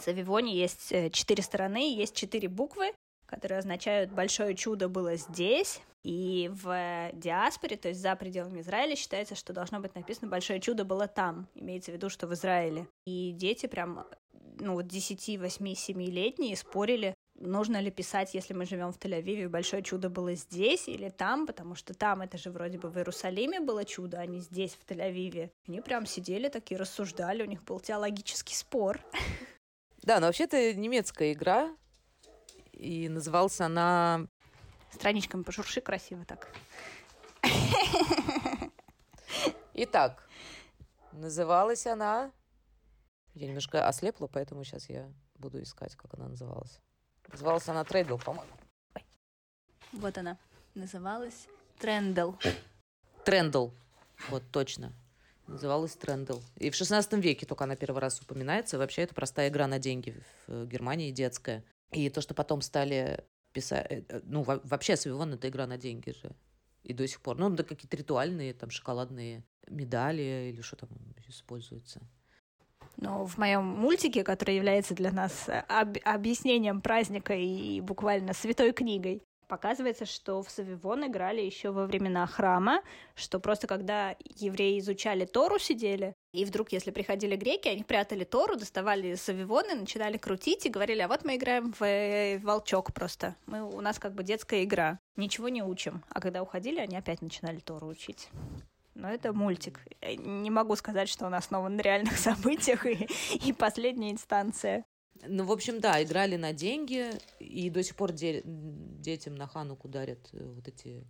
Савивоне 0.00 0.54
есть 0.54 0.92
э, 0.92 1.10
четыре 1.10 1.42
стороны, 1.42 1.94
есть 1.94 2.14
четыре 2.14 2.48
буквы, 2.48 2.92
которые 3.26 3.58
означают 3.58 4.10
«большое 4.10 4.54
чудо 4.54 4.88
было 4.88 5.16
здесь», 5.16 5.80
и 6.02 6.48
в 6.52 7.10
диаспоре, 7.14 7.76
то 7.76 7.88
есть 7.88 8.00
за 8.00 8.14
пределами 8.14 8.60
Израиля, 8.60 8.94
считается, 8.94 9.34
что 9.34 9.52
должно 9.52 9.80
быть 9.80 9.96
написано 9.96 10.28
«большое 10.28 10.60
чудо 10.60 10.84
было 10.84 11.08
там», 11.08 11.48
имеется 11.56 11.90
в 11.90 11.94
виду, 11.94 12.08
что 12.08 12.28
в 12.28 12.34
Израиле. 12.34 12.86
И 13.06 13.32
дети 13.32 13.66
прям, 13.66 14.06
ну 14.60 14.74
вот 14.74 14.86
10, 14.86 15.40
8, 15.40 15.66
7-летние 15.66 16.56
спорили, 16.56 17.14
нужно 17.38 17.80
ли 17.80 17.90
писать, 17.90 18.34
если 18.34 18.54
мы 18.54 18.66
живем 18.66 18.92
в 18.92 18.98
Тель-Авиве, 18.98 19.48
большое 19.48 19.82
чудо 19.82 20.08
было 20.08 20.34
здесь 20.34 20.88
или 20.88 21.08
там, 21.08 21.46
потому 21.46 21.74
что 21.74 21.92
там 21.92 22.22
это 22.22 22.38
же 22.38 22.50
вроде 22.50 22.78
бы 22.78 22.88
в 22.88 22.96
Иерусалиме 22.96 23.60
было 23.60 23.84
чудо, 23.84 24.18
а 24.18 24.26
не 24.26 24.40
здесь, 24.40 24.74
в 24.74 24.88
Тель-Авиве. 24.88 25.50
Они 25.66 25.80
прям 25.80 26.06
сидели 26.06 26.48
такие, 26.48 26.78
рассуждали, 26.78 27.42
у 27.42 27.46
них 27.46 27.64
был 27.64 27.80
теологический 27.80 28.54
спор. 28.54 29.00
Да, 30.02 30.20
но 30.20 30.26
вообще 30.26 30.44
это 30.44 30.72
немецкая 30.74 31.32
игра, 31.32 31.76
и 32.76 33.08
называлась 33.08 33.60
она... 33.60 34.26
Страничками 34.92 35.42
пошурши 35.42 35.80
красиво 35.80 36.24
так. 36.24 36.48
Итак, 39.74 40.26
называлась 41.12 41.86
она... 41.86 42.30
Я 43.34 43.48
немножко 43.48 43.86
ослепла, 43.86 44.26
поэтому 44.28 44.64
сейчас 44.64 44.88
я 44.88 45.12
буду 45.34 45.62
искать, 45.62 45.94
как 45.96 46.14
она 46.14 46.28
называлась. 46.28 46.80
Называлась 47.28 47.68
она 47.68 47.84
Трейдл, 47.84 48.16
по-моему. 48.16 48.52
Вот 49.92 50.16
она. 50.16 50.38
Называлась 50.74 51.48
Трендл. 51.78 52.32
Трендл. 53.24 53.70
Вот 54.30 54.42
точно. 54.50 54.92
Называлась 55.46 55.94
Трендл. 55.96 56.40
И 56.56 56.70
в 56.70 56.74
16 56.74 57.12
веке 57.14 57.46
только 57.46 57.64
она 57.64 57.76
первый 57.76 57.98
раз 57.98 58.20
упоминается. 58.20 58.78
Вообще 58.78 59.02
это 59.02 59.14
простая 59.14 59.48
игра 59.48 59.66
на 59.66 59.78
деньги 59.78 60.18
в 60.46 60.66
Германии, 60.66 61.10
детская. 61.10 61.64
И 61.92 62.10
то, 62.10 62.20
что 62.20 62.34
потом 62.34 62.60
стали 62.60 63.24
писать... 63.52 63.86
Э, 63.90 64.02
э, 64.08 64.20
ну, 64.24 64.42
вообще 64.42 64.96
Савивон— 64.96 65.32
это 65.34 65.48
игра 65.48 65.66
на 65.66 65.78
деньги 65.78 66.10
же. 66.10 66.34
И 66.82 66.92
до 66.92 67.06
сих 67.06 67.20
пор. 67.20 67.38
Ну, 67.38 67.50
да 67.50 67.64
какие-то 67.64 67.96
ритуальные, 67.96 68.54
там, 68.54 68.70
шоколадные 68.70 69.44
медали 69.68 70.50
или 70.52 70.60
что 70.60 70.76
там 70.76 70.90
используется. 71.26 72.00
Ну, 72.96 73.26
в 73.26 73.36
моем 73.38 73.64
мультике, 73.64 74.24
который 74.24 74.56
является 74.56 74.94
для 74.94 75.12
нас 75.12 75.48
э, 75.48 75.64
об- 75.68 75.98
объяснением 76.04 76.80
праздника 76.80 77.34
и 77.34 77.80
буквально 77.80 78.32
святой 78.32 78.72
книгой, 78.72 79.22
показывается, 79.46 80.06
что 80.06 80.42
в 80.42 80.50
Савивон 80.50 81.06
играли 81.06 81.40
еще 81.40 81.70
во 81.70 81.86
времена 81.86 82.26
храма, 82.26 82.82
что 83.14 83.40
просто 83.40 83.66
когда 83.66 84.16
евреи 84.36 84.78
изучали 84.78 85.24
Тору, 85.24 85.58
сидели, 85.58 86.14
и 86.32 86.44
вдруг, 86.44 86.72
если 86.72 86.90
приходили 86.90 87.36
греки, 87.36 87.68
они 87.68 87.82
прятали 87.82 88.24
Тору, 88.24 88.56
доставали 88.56 89.14
Савивоны, 89.14 89.74
начинали 89.74 90.18
крутить 90.18 90.66
и 90.66 90.70
говорили, 90.70 91.00
а 91.00 91.08
вот 91.08 91.24
мы 91.24 91.36
играем 91.36 91.72
в 91.72 91.82
э, 91.82 92.38
волчок 92.38 92.92
просто. 92.92 93.36
Мы, 93.46 93.62
у 93.62 93.80
нас 93.80 93.98
как 93.98 94.14
бы 94.14 94.22
детская 94.22 94.64
игра, 94.64 94.98
ничего 95.16 95.48
не 95.48 95.62
учим. 95.62 96.04
А 96.10 96.20
когда 96.20 96.42
уходили, 96.42 96.78
они 96.78 96.96
опять 96.96 97.22
начинали 97.22 97.60
Тору 97.60 97.86
учить 97.88 98.28
но 98.96 99.10
это 99.10 99.32
мультик. 99.32 99.80
Не 100.18 100.50
могу 100.50 100.74
сказать, 100.74 101.08
что 101.08 101.26
он 101.26 101.34
основан 101.34 101.76
на 101.76 101.82
реальных 101.82 102.18
событиях 102.18 102.86
и, 102.86 103.06
и 103.34 103.52
последняя 103.52 104.10
инстанция. 104.10 104.84
Ну, 105.26 105.44
в 105.44 105.52
общем, 105.52 105.80
да, 105.80 106.02
играли 106.02 106.36
на 106.36 106.52
деньги, 106.52 107.10
и 107.38 107.70
до 107.70 107.82
сих 107.82 107.96
пор 107.96 108.12
де- 108.12 108.42
детям 108.44 109.34
на 109.34 109.46
Хануку 109.46 109.88
дарят 109.88 110.28
э, 110.32 110.44
вот 110.44 110.68
эти 110.68 111.06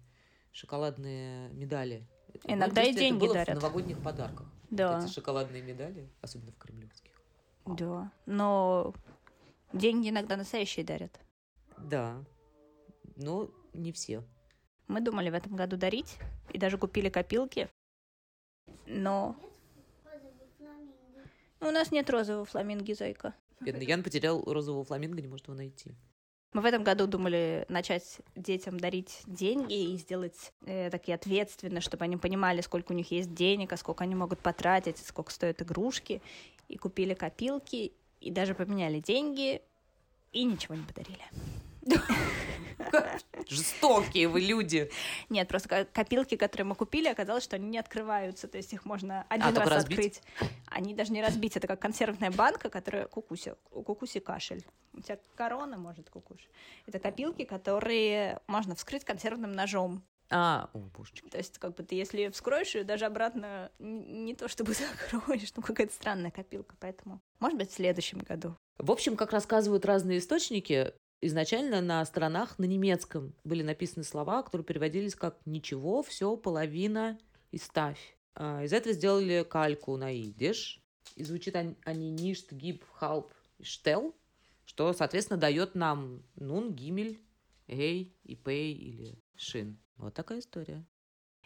шоколадные 0.53 1.51
медали. 1.51 2.07
Иногда 2.45 2.83
ну, 2.83 2.89
и 2.89 2.95
деньги 2.95 3.17
это 3.17 3.27
было 3.27 3.35
дарят. 3.35 3.59
в 3.59 3.63
новогодних 3.63 4.03
подарках. 4.03 4.47
Да. 4.71 4.97
Вот 4.97 5.05
эти 5.05 5.13
шоколадные 5.13 5.63
медали, 5.63 6.09
особенно 6.21 6.53
в 6.53 6.59
кремлевских. 6.59 7.13
Да, 7.67 8.13
но 8.27 8.95
деньги 9.73 10.11
иногда 10.11 10.37
настоящие 10.37 10.85
дарят. 10.85 11.19
Да, 11.79 12.25
но 13.17 13.51
не 13.73 13.93
все. 13.93 14.23
Мы 14.89 15.01
думали 15.01 15.31
в 15.31 15.35
этом 15.35 15.57
году 15.57 15.77
дарить, 15.77 16.17
и 16.53 16.59
даже 16.59 16.79
купили 16.79 17.09
копилки, 17.09 17.69
но... 18.87 19.37
У 21.61 21.71
нас 21.71 21.91
нет 21.91 22.09
розового 22.11 22.45
фламинги, 22.45 22.93
зайка. 22.93 23.35
Бедный 23.61 23.87
Ян 23.87 24.03
потерял 24.03 24.43
розового 24.45 24.85
фламинго, 24.85 25.21
не 25.21 25.29
может 25.29 25.47
его 25.47 25.57
найти. 25.57 25.95
Мы 26.53 26.63
в 26.63 26.65
этом 26.65 26.85
году 26.85 27.07
думали 27.07 27.67
начать 27.69 28.21
детям 28.35 28.81
дарить 28.81 29.21
деньги 29.27 29.93
и 29.93 29.97
сделать 29.99 30.53
э, 30.65 30.89
такие 30.91 31.15
ответственно, 31.15 31.81
чтобы 31.81 32.05
они 32.05 32.17
понимали, 32.17 32.63
сколько 32.63 32.93
у 32.93 32.95
них 32.95 33.11
есть 33.11 33.35
денег, 33.35 33.73
а 33.73 33.77
сколько 33.77 34.05
они 34.05 34.15
могут 34.15 34.39
потратить, 34.39 34.99
сколько 34.99 35.31
стоят 35.33 35.61
игрушки. 35.61 36.23
И 36.69 36.79
купили 36.79 37.15
копилки, 37.15 37.93
и 38.21 38.31
даже 38.31 38.55
поменяли 38.55 39.01
деньги, 39.01 39.61
и 40.33 40.45
ничего 40.45 40.75
не 40.75 40.85
подарили. 40.85 41.23
Жестокие 43.49 44.29
вы 44.29 44.41
люди. 44.41 44.91
Нет, 45.29 45.49
просто 45.49 45.87
копилки, 45.93 46.37
которые 46.37 46.67
мы 46.67 46.75
купили, 46.75 47.09
оказалось, 47.09 47.45
что 47.45 47.57
они 47.57 47.69
не 47.69 47.79
открываются. 47.79 48.49
То 48.49 48.59
есть 48.59 48.73
их 48.73 48.85
можно 48.85 49.25
один 49.29 49.57
а, 49.57 49.65
раз 49.65 49.85
открыть. 49.85 50.23
Они 50.67 50.95
даже 50.95 51.13
не 51.13 51.23
разбить. 51.23 51.57
Это 51.57 51.67
как 51.67 51.81
консервная 51.81 52.31
банка, 52.31 52.69
которая 52.69 53.07
кукуси. 53.07 53.55
У 53.71 53.83
кукуси 53.83 54.21
кашель. 54.21 54.65
У 54.93 55.01
тебя 55.01 55.19
корона 55.35 55.77
может 55.77 56.11
кукуш. 56.11 56.41
Это 56.87 56.99
копилки, 56.99 57.45
которые 57.45 58.41
можно 58.47 58.75
вскрыть 58.75 59.05
консервным 59.05 59.53
ножом. 59.53 60.03
А, 60.29 60.71
о, 60.73 60.79
божечки. 60.79 61.29
То 61.29 61.39
есть, 61.39 61.59
как 61.59 61.77
бы 61.77 61.85
ты, 61.85 61.95
если 61.95 62.29
вскроешь 62.31 62.75
ее, 62.75 62.83
даже 62.83 63.05
обратно 63.05 63.71
не 63.79 64.35
то 64.35 64.49
чтобы 64.49 64.73
закроешь, 64.75 65.53
ну 65.55 65.63
какая-то 65.63 65.93
странная 65.93 66.33
копилка, 66.33 66.75
поэтому, 66.81 67.21
может 67.39 67.57
быть, 67.57 67.71
в 67.71 67.75
следующем 67.75 68.19
году. 68.19 68.57
В 68.79 68.91
общем, 68.91 69.17
как 69.17 69.31
рассказывают 69.31 69.85
разные 69.85 70.19
источники, 70.19 70.93
изначально 71.21 71.81
на 71.81 72.05
сторонах 72.05 72.59
на 72.59 72.65
немецком 72.65 73.35
были 73.45 73.63
написаны 73.63 74.05
слова, 74.05 74.43
которые 74.43 74.65
переводились 74.65 75.15
как 75.15 75.39
«ничего, 75.45 76.03
все, 76.03 76.37
половина 76.37 77.19
и 77.51 77.59
ставь». 77.59 78.17
А, 78.35 78.63
из 78.63 78.73
этого 78.73 78.95
сделали 78.95 79.45
кальку 79.49 79.97
на 79.97 80.13
идиш. 80.13 80.83
И 81.15 81.25
звучит 81.25 81.57
они 81.57 82.11
«ништ, 82.11 82.53
гиб, 82.53 82.85
халп, 82.93 83.33
штел», 83.63 84.15
что, 84.65 84.93
соответственно, 84.93 85.39
дает 85.39 85.75
нам 85.75 86.23
нун, 86.35 86.75
гимель, 86.75 87.21
эй, 87.69 88.15
и 88.25 88.35
пей 88.35 88.75
или 88.75 89.19
шин. 89.37 89.79
Вот 89.97 90.15
такая 90.15 90.41
история. 90.41 90.85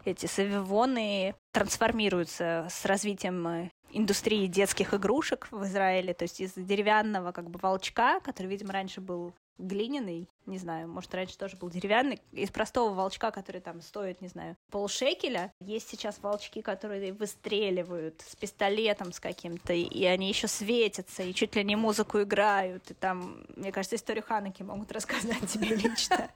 Эти 0.04 0.26
савивоны 0.26 1.34
трансформируются 1.52 2.66
с 2.70 2.86
развитием 2.86 3.70
индустрии 3.92 4.46
детских 4.46 4.94
игрушек 4.94 5.48
в 5.50 5.62
Израиле, 5.64 6.14
то 6.14 6.24
есть 6.24 6.40
из 6.40 6.54
деревянного 6.54 7.32
как 7.32 7.50
бы 7.50 7.58
волчка, 7.58 8.20
который, 8.20 8.46
видимо, 8.46 8.72
раньше 8.72 9.00
был 9.00 9.34
глиняный, 9.60 10.28
не 10.46 10.58
знаю, 10.58 10.88
может, 10.88 11.14
раньше 11.14 11.38
тоже 11.38 11.56
был 11.56 11.70
деревянный, 11.70 12.20
из 12.32 12.50
простого 12.50 12.92
волчка, 12.92 13.30
который 13.30 13.60
там 13.60 13.80
стоит, 13.80 14.20
не 14.20 14.28
знаю, 14.28 14.56
полшекеля. 14.70 15.52
Есть 15.60 15.88
сейчас 15.88 16.18
волчки, 16.20 16.60
которые 16.62 17.12
выстреливают 17.12 18.20
с 18.26 18.36
пистолетом 18.36 19.12
с 19.12 19.20
каким-то, 19.20 19.72
и 19.72 20.04
они 20.04 20.28
еще 20.28 20.48
светятся, 20.48 21.22
и 21.22 21.34
чуть 21.34 21.54
ли 21.56 21.64
не 21.64 21.76
музыку 21.76 22.22
играют, 22.22 22.90
и 22.90 22.94
там, 22.94 23.44
мне 23.56 23.72
кажется, 23.72 23.96
историю 23.96 24.24
Ханаки 24.24 24.62
могут 24.62 24.92
рассказать 24.92 25.46
тебе 25.48 25.76
лично. 25.76 26.30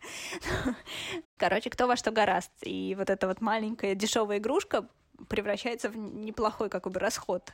Короче, 1.37 1.71
кто 1.71 1.87
во 1.87 1.97
что 1.97 2.11
гораст. 2.11 2.53
И 2.63 2.95
вот 2.97 3.11
эта 3.11 3.27
вот 3.27 3.41
маленькая 3.41 3.95
дешевая 3.95 4.39
игрушка 4.39 4.89
превращается 5.29 5.89
в 5.89 5.97
неплохой 5.97 6.69
как 6.69 6.91
бы 6.91 6.99
расход 6.99 7.53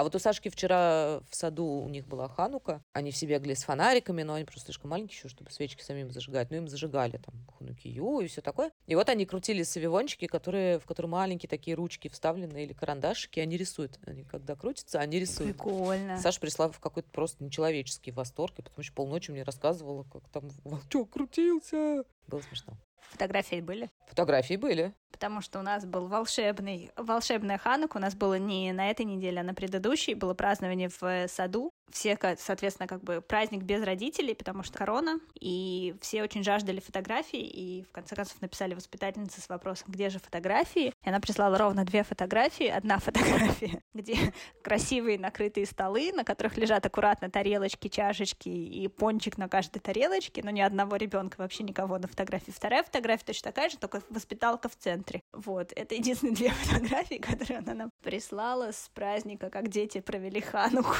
а 0.00 0.02
вот 0.02 0.14
у 0.14 0.18
Сашки 0.18 0.48
вчера 0.48 1.20
в 1.28 1.36
саду 1.36 1.66
у 1.66 1.88
них 1.90 2.06
была 2.06 2.26
ханука. 2.26 2.82
Они 2.94 3.10
все 3.10 3.26
бегали 3.26 3.52
с 3.52 3.64
фонариками, 3.64 4.22
но 4.22 4.32
они 4.32 4.46
просто 4.46 4.64
слишком 4.64 4.88
маленькие 4.88 5.18
еще, 5.18 5.28
чтобы 5.28 5.50
свечки 5.50 5.82
самим 5.82 6.10
зажигать. 6.10 6.50
Ну, 6.50 6.56
им 6.56 6.68
зажигали 6.68 7.18
там 7.18 7.34
ханукию 7.58 8.20
и 8.20 8.26
все 8.26 8.40
такое. 8.40 8.72
И 8.86 8.94
вот 8.94 9.10
они 9.10 9.26
крутили 9.26 9.62
савивончики, 9.62 10.26
которые, 10.26 10.78
в 10.78 10.86
которые 10.86 11.10
маленькие 11.10 11.50
такие 11.50 11.76
ручки 11.76 12.08
вставлены 12.08 12.64
или 12.64 12.72
карандашики, 12.72 13.40
они 13.40 13.58
рисуют. 13.58 13.98
Они 14.06 14.24
когда 14.24 14.56
крутятся, 14.56 15.00
они 15.00 15.20
рисуют. 15.20 15.58
Прикольно. 15.58 16.16
Саша 16.16 16.40
пришла 16.40 16.70
в 16.70 16.80
какой-то 16.80 17.10
просто 17.10 17.44
нечеловеческий 17.44 18.12
восторг, 18.12 18.58
и 18.58 18.62
потому 18.62 18.82
что 18.82 18.94
полночи 18.94 19.30
мне 19.30 19.42
рассказывала, 19.42 20.04
как 20.04 20.26
там 20.30 20.48
волчок 20.64 21.10
крутился. 21.10 22.04
Было 22.26 22.40
смешно. 22.40 22.72
Фотографии 23.10 23.60
были? 23.60 23.90
Фотографии 24.10 24.56
были. 24.56 24.92
Потому 25.12 25.40
что 25.40 25.60
у 25.60 25.62
нас 25.62 25.86
был 25.86 26.08
волшебный, 26.08 26.90
волшебная 26.96 27.58
Ханука. 27.58 27.96
У 27.96 28.00
нас 28.00 28.16
было 28.16 28.38
не 28.38 28.72
на 28.72 28.90
этой 28.90 29.06
неделе, 29.06 29.40
а 29.40 29.44
на 29.44 29.54
предыдущей. 29.54 30.14
Было 30.14 30.34
празднование 30.34 30.88
в 30.88 31.28
саду 31.28 31.72
все, 31.90 32.18
соответственно, 32.38 32.86
как 32.86 33.02
бы 33.02 33.20
праздник 33.20 33.62
без 33.62 33.82
родителей, 33.82 34.34
потому 34.34 34.62
что 34.62 34.78
корона, 34.78 35.18
и 35.38 35.94
все 36.00 36.22
очень 36.22 36.44
жаждали 36.44 36.80
фотографий, 36.80 37.42
и 37.42 37.82
в 37.82 37.92
конце 37.92 38.14
концов 38.14 38.40
написали 38.40 38.74
воспитательнице 38.74 39.40
с 39.40 39.48
вопросом, 39.48 39.88
где 39.90 40.08
же 40.08 40.18
фотографии, 40.18 40.88
и 40.88 41.08
она 41.08 41.20
прислала 41.20 41.58
ровно 41.58 41.84
две 41.84 42.02
фотографии, 42.02 42.66
одна 42.66 42.98
фотография, 43.00 43.82
где 43.94 44.32
красивые 44.62 45.18
накрытые 45.18 45.66
столы, 45.66 46.12
на 46.12 46.24
которых 46.24 46.56
лежат 46.56 46.86
аккуратно 46.86 47.30
тарелочки, 47.30 47.88
чашечки 47.88 48.48
и 48.48 48.88
пончик 48.88 49.38
на 49.38 49.48
каждой 49.48 49.80
тарелочке, 49.80 50.42
но 50.44 50.50
ни 50.50 50.60
одного 50.60 50.96
ребенка, 50.96 51.36
вообще 51.38 51.64
никого 51.64 51.98
на 51.98 52.08
фотографии. 52.08 52.50
Вторая 52.50 52.82
фотография 52.82 53.24
точно 53.24 53.50
такая 53.50 53.68
же, 53.68 53.78
только 53.78 53.99
воспиталка 54.08 54.68
в 54.68 54.76
центре. 54.76 55.22
Вот, 55.32 55.72
это 55.76 55.94
единственные 55.94 56.36
две 56.36 56.50
фотографии, 56.64 57.16
которые 57.16 57.58
она 57.58 57.74
нам 57.74 57.90
прислала 58.02 58.72
с 58.72 58.90
праздника, 58.94 59.50
как 59.50 59.68
дети 59.68 60.00
провели 60.00 60.40
Хануку. 60.40 60.94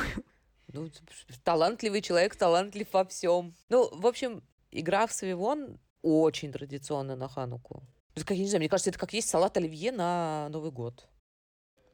Ну, 0.72 0.88
талантливый 1.42 2.00
человек, 2.02 2.36
талантлив 2.36 2.92
во 2.92 3.04
всем. 3.04 3.54
Ну, 3.68 3.88
в 3.92 4.06
общем, 4.06 4.42
игра 4.70 5.06
в 5.06 5.12
Савивон 5.12 5.78
очень 6.02 6.52
традиционная 6.52 7.16
на 7.16 7.28
Хануку. 7.28 7.82
Как, 8.14 8.30
я 8.30 8.38
не 8.38 8.48
знаю, 8.48 8.60
мне 8.60 8.68
кажется, 8.68 8.90
это 8.90 8.98
как 8.98 9.12
есть 9.12 9.28
салат 9.28 9.56
оливье 9.56 9.92
на 9.92 10.48
Новый 10.50 10.70
год. 10.70 11.08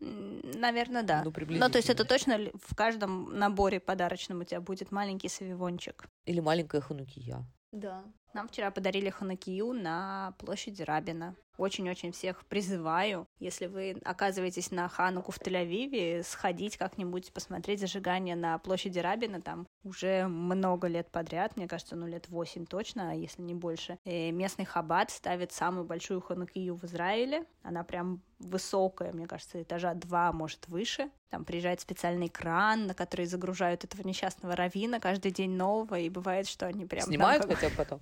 Наверное, 0.01 1.03
да. 1.03 1.23
Ну, 1.25 1.33
Ну, 1.49 1.71
то 1.71 1.79
есть 1.79 1.89
это 1.89 2.05
точно 2.05 2.39
в 2.55 2.75
каждом 2.75 3.39
наборе 3.39 3.81
подарочном 3.81 4.41
у 4.41 4.45
тебя 4.45 4.61
будет 4.61 4.93
маленький 4.93 5.29
савивончик. 5.29 6.09
Или 6.27 6.41
маленькая 6.41 6.81
ханукия. 6.81 7.47
Да. 7.73 8.05
Нам 8.37 8.49
вчера 8.49 8.71
подарили 8.71 9.09
ханакию 9.09 9.73
на 9.73 10.35
площади 10.37 10.83
Рабина. 10.83 11.35
Очень-очень 11.57 12.13
всех 12.13 12.45
призываю, 12.45 13.27
если 13.39 13.65
вы 13.65 13.99
оказываетесь 14.05 14.71
на 14.71 14.91
Хануку 14.91 15.33
в 15.33 15.41
Тель-Авиве, 15.41 16.23
сходить 16.23 16.77
как-нибудь 16.77 17.33
посмотреть 17.33 17.81
зажигание 17.81 18.37
на 18.37 18.59
площади 18.59 18.99
Рабина. 18.99 19.41
Там 19.41 19.67
уже 19.85 20.27
много 20.27 20.87
лет 20.87 21.11
подряд, 21.11 21.57
мне 21.57 21.67
кажется, 21.67 21.97
ну 21.97 22.07
лет 22.07 22.29
восемь 22.29 22.67
точно, 22.67 23.13
а 23.13 23.15
если 23.15 23.41
не 23.41 23.55
больше. 23.55 23.99
И 24.05 24.31
местный 24.33 24.67
хаббат 24.67 25.11
ставит 25.11 25.53
самую 25.53 25.87
большую 25.87 26.21
ханукию 26.21 26.75
в 26.77 26.85
Израиле. 26.85 27.47
Она 27.63 27.85
прям 27.85 28.21
высокая, 28.39 29.15
мне 29.15 29.27
кажется, 29.27 29.63
этажа 29.63 29.95
два, 29.95 30.31
может, 30.33 30.69
выше. 30.69 31.11
Там 31.31 31.47
приезжает 31.47 31.81
специальный 31.81 32.29
кран, 32.29 32.87
на 32.87 32.93
который 32.93 33.25
загружают 33.25 33.83
этого 33.83 34.07
несчастного 34.07 34.55
равина 34.55 35.01
каждый 35.01 35.31
день 35.31 35.53
нового, 35.53 35.99
и 35.99 36.11
бывает, 36.11 36.47
что 36.47 36.67
они 36.67 36.85
прям... 36.85 37.07
Снимают 37.07 37.43
там, 37.43 37.51
как... 37.51 37.61
хотя 37.61 37.71
бы 37.71 37.77
потом? 37.77 38.01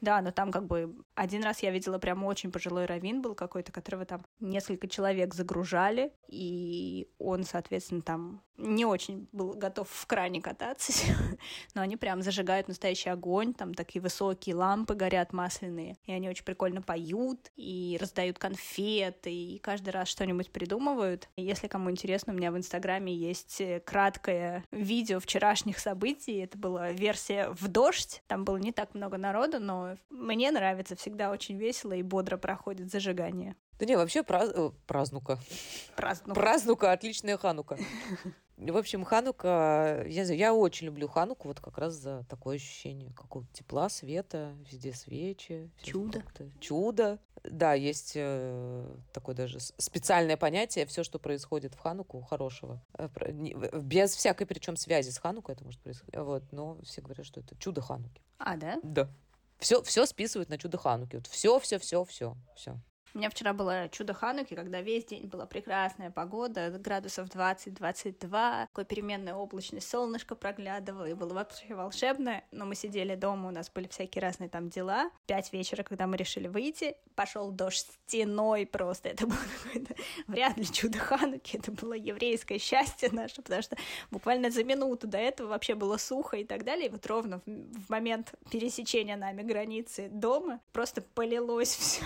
Да, 0.00 0.20
но 0.20 0.30
там 0.30 0.52
как 0.52 0.66
бы 0.66 0.94
один 1.14 1.42
раз 1.42 1.62
я 1.62 1.70
видела 1.70 1.98
прям 1.98 2.24
очень 2.24 2.52
пожилой 2.52 2.86
равин 2.86 3.22
был 3.22 3.34
какой-то, 3.34 3.72
которого 3.72 4.04
там 4.04 4.24
несколько 4.40 4.88
человек 4.88 5.34
загружали, 5.34 6.12
и 6.28 7.08
он, 7.18 7.44
соответственно, 7.44 8.02
там 8.02 8.42
не 8.58 8.84
очень 8.84 9.28
был 9.32 9.52
готов 9.52 9.88
в 9.88 10.06
кране 10.06 10.40
кататься, 10.40 10.92
но 11.74 11.82
они 11.82 11.96
прям 11.96 12.22
зажигают 12.22 12.68
настоящий 12.68 13.10
огонь, 13.10 13.54
там 13.54 13.74
такие 13.74 14.00
высокие 14.00 14.54
лампы 14.54 14.94
горят 14.94 15.32
масляные, 15.32 15.96
и 16.04 16.12
они 16.12 16.28
очень 16.28 16.44
прикольно 16.44 16.82
поют, 16.82 17.50
и 17.56 17.98
раздают 18.00 18.38
конфеты, 18.38 19.32
и 19.32 19.58
каждый 19.58 19.90
раз 19.90 20.08
что-нибудь 20.08 20.50
придумывают. 20.50 21.28
Если 21.36 21.68
кому 21.68 21.90
интересно, 21.90 22.32
у 22.32 22.36
меня 22.36 22.50
в 22.50 22.56
Инстаграме 22.56 23.14
есть 23.14 23.60
э, 23.60 23.80
краткое 23.80 24.64
видео 24.70 25.20
вчерашних 25.20 25.78
событий, 25.78 26.38
это 26.38 26.56
была 26.56 26.92
версия 26.92 27.50
в 27.50 27.68
дождь, 27.68 28.22
там 28.26 28.44
было 28.44 28.56
не 28.56 28.72
так 28.72 28.94
много 28.94 29.18
народу, 29.18 29.60
но 29.66 29.96
мне 30.10 30.50
нравится, 30.50 30.96
всегда 30.96 31.30
очень 31.30 31.58
весело 31.58 31.92
и 31.92 32.02
бодро 32.02 32.36
проходит 32.36 32.90
зажигание. 32.90 33.56
Да 33.78 33.84
не, 33.84 33.96
вообще 33.96 34.22
праз... 34.22 34.50
Э, 34.54 34.70
празднука. 34.86 35.38
Празднука. 35.96 36.40
Празднука, 36.40 36.92
отличная 36.92 37.36
ханука. 37.36 37.76
В 38.56 38.76
общем, 38.78 39.04
Ханука, 39.04 40.02
я, 40.08 40.22
я 40.22 40.54
очень 40.54 40.86
люблю 40.86 41.08
Хануку, 41.08 41.48
вот 41.48 41.60
как 41.60 41.76
раз 41.76 41.92
за 41.92 42.24
такое 42.24 42.56
ощущение 42.56 43.12
какого-то 43.12 43.52
тепла, 43.52 43.90
света, 43.90 44.56
везде 44.70 44.94
свечи. 44.94 45.70
Чудо. 45.82 46.22
Чудо. 46.58 47.18
Да, 47.44 47.74
есть 47.74 48.12
э, 48.14 48.96
такое 49.12 49.34
даже 49.34 49.60
специальное 49.60 50.38
понятие, 50.38 50.86
все, 50.86 51.04
что 51.04 51.18
происходит 51.18 51.74
в 51.74 51.80
Хануку, 51.80 52.22
хорошего. 52.22 52.82
Э, 52.98 53.08
без 53.30 54.14
всякой 54.14 54.46
причем 54.46 54.76
связи 54.76 55.10
с 55.10 55.18
Ханукой 55.18 55.54
это 55.54 55.62
может 55.62 55.80
происходить. 55.82 56.16
Вот, 56.16 56.42
но 56.50 56.78
все 56.82 57.02
говорят, 57.02 57.26
что 57.26 57.40
это 57.40 57.54
чудо 57.58 57.82
Хануки. 57.82 58.22
А, 58.38 58.56
да? 58.56 58.80
Да. 58.82 59.10
Все, 59.58 59.82
все 59.82 60.06
списывают 60.06 60.48
на 60.48 60.58
чудо 60.58 60.78
Хануки. 60.78 61.16
Вот 61.16 61.26
все, 61.26 61.58
все, 61.60 61.78
все, 61.78 62.04
все, 62.04 62.36
все. 62.54 62.80
У 63.14 63.18
меня 63.18 63.30
вчера 63.30 63.54
было 63.54 63.88
чудо 63.88 64.12
Хануки, 64.12 64.54
когда 64.54 64.82
весь 64.82 65.06
день 65.06 65.26
была 65.26 65.46
прекрасная 65.46 66.10
погода, 66.10 66.68
градусов 66.70 67.28
20-22, 67.28 68.66
такой 68.66 68.84
переменная 68.84 69.34
облачность, 69.34 69.88
солнышко 69.88 70.34
проглядывало, 70.34 71.06
и 71.06 71.14
было 71.14 71.32
вообще 71.32 71.74
волшебно, 71.74 72.42
но 72.50 72.66
мы 72.66 72.74
сидели 72.74 73.14
дома, 73.14 73.48
у 73.48 73.52
нас 73.52 73.70
были 73.70 73.88
всякие 73.88 74.20
разные 74.20 74.50
там 74.50 74.68
дела. 74.68 75.10
Пять 75.26 75.52
вечера, 75.52 75.82
когда 75.82 76.06
мы 76.06 76.18
решили 76.18 76.46
выйти, 76.46 76.96
пошел 77.14 77.50
дождь 77.50 77.86
стеной 78.06 78.66
просто, 78.66 79.08
это 79.08 79.26
было 79.26 79.38
какое-то 79.64 79.94
вряд 80.26 80.56
ли 80.58 80.66
чудо 80.66 80.98
Хануки, 80.98 81.56
это 81.56 81.72
было 81.72 81.94
еврейское 81.94 82.58
счастье 82.58 83.08
наше, 83.10 83.40
потому 83.40 83.62
что 83.62 83.76
буквально 84.10 84.50
за 84.50 84.62
минуту 84.62 85.06
до 85.06 85.18
этого 85.18 85.48
вообще 85.48 85.74
было 85.74 85.96
сухо 85.96 86.36
и 86.36 86.44
так 86.44 86.64
далее, 86.64 86.88
и 86.88 86.90
вот 86.90 87.06
ровно 87.06 87.40
в 87.46 87.88
момент 87.88 88.34
пересечения 88.50 89.16
нами 89.16 89.42
границы 89.42 90.08
дома 90.10 90.60
просто 90.72 91.00
полилось 91.00 91.74
все. 91.76 92.04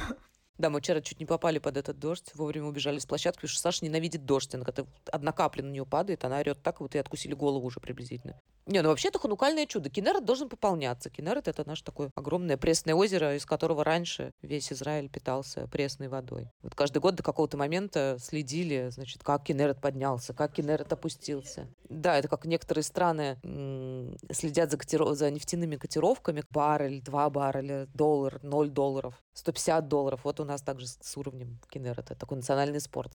Да, 0.60 0.68
мы 0.68 0.80
вчера 0.80 1.00
чуть 1.00 1.18
не 1.18 1.24
попали 1.24 1.58
под 1.58 1.78
этот 1.78 1.98
дождь, 1.98 2.32
вовремя 2.34 2.66
убежали 2.66 2.98
с 2.98 3.06
площадки, 3.06 3.38
потому 3.38 3.48
что 3.48 3.62
Саша 3.62 3.82
ненавидит 3.82 4.26
дождь. 4.26 4.54
Она, 4.54 4.66
когда 4.66 4.84
одна 5.10 5.32
капля 5.32 5.62
на 5.62 5.70
нее 5.70 5.86
падает, 5.86 6.22
она 6.26 6.36
орет 6.36 6.62
так, 6.62 6.82
вот 6.82 6.94
и 6.94 6.98
откусили 6.98 7.32
голову 7.32 7.66
уже 7.66 7.80
приблизительно. 7.80 8.38
Не, 8.66 8.82
ну 8.82 8.90
вообще 8.90 9.08
это 9.08 9.18
ханукальное 9.18 9.64
чудо. 9.64 9.88
Кинерет 9.88 10.26
должен 10.26 10.50
пополняться. 10.50 11.08
Кинерет— 11.08 11.48
это 11.48 11.66
наше 11.66 11.82
такое 11.82 12.10
огромное 12.14 12.58
пресное 12.58 12.94
озеро, 12.94 13.34
из 13.34 13.46
которого 13.46 13.82
раньше 13.84 14.32
весь 14.42 14.70
Израиль 14.70 15.08
питался 15.08 15.66
пресной 15.66 16.08
водой. 16.08 16.50
Вот 16.62 16.74
каждый 16.74 16.98
год 16.98 17.14
до 17.14 17.22
какого-то 17.22 17.56
момента 17.56 18.18
следили, 18.20 18.90
значит, 18.90 19.24
как 19.24 19.44
Кинерет 19.44 19.80
поднялся, 19.80 20.34
как 20.34 20.52
Кинерет 20.52 20.92
опустился. 20.92 21.68
Да, 21.88 22.18
это 22.18 22.28
как 22.28 22.44
некоторые 22.44 22.84
страны 22.84 23.40
м- 23.42 24.16
следят 24.30 24.70
за, 24.70 24.76
котиров... 24.76 25.16
за 25.16 25.30
нефтяными 25.30 25.76
котировками. 25.76 26.44
Баррель, 26.50 27.00
два 27.02 27.30
барреля, 27.30 27.86
доллар, 27.94 28.40
ноль 28.42 28.68
долларов, 28.68 29.14
150 29.40 29.88
долларов. 29.88 30.20
Вот 30.24 30.38
у 30.40 30.44
нас 30.44 30.62
также 30.62 30.86
с 30.86 31.16
уровнем 31.16 31.58
Кинерета. 31.70 32.14
Такой 32.14 32.36
национальный 32.36 32.80
спорт. 32.80 33.12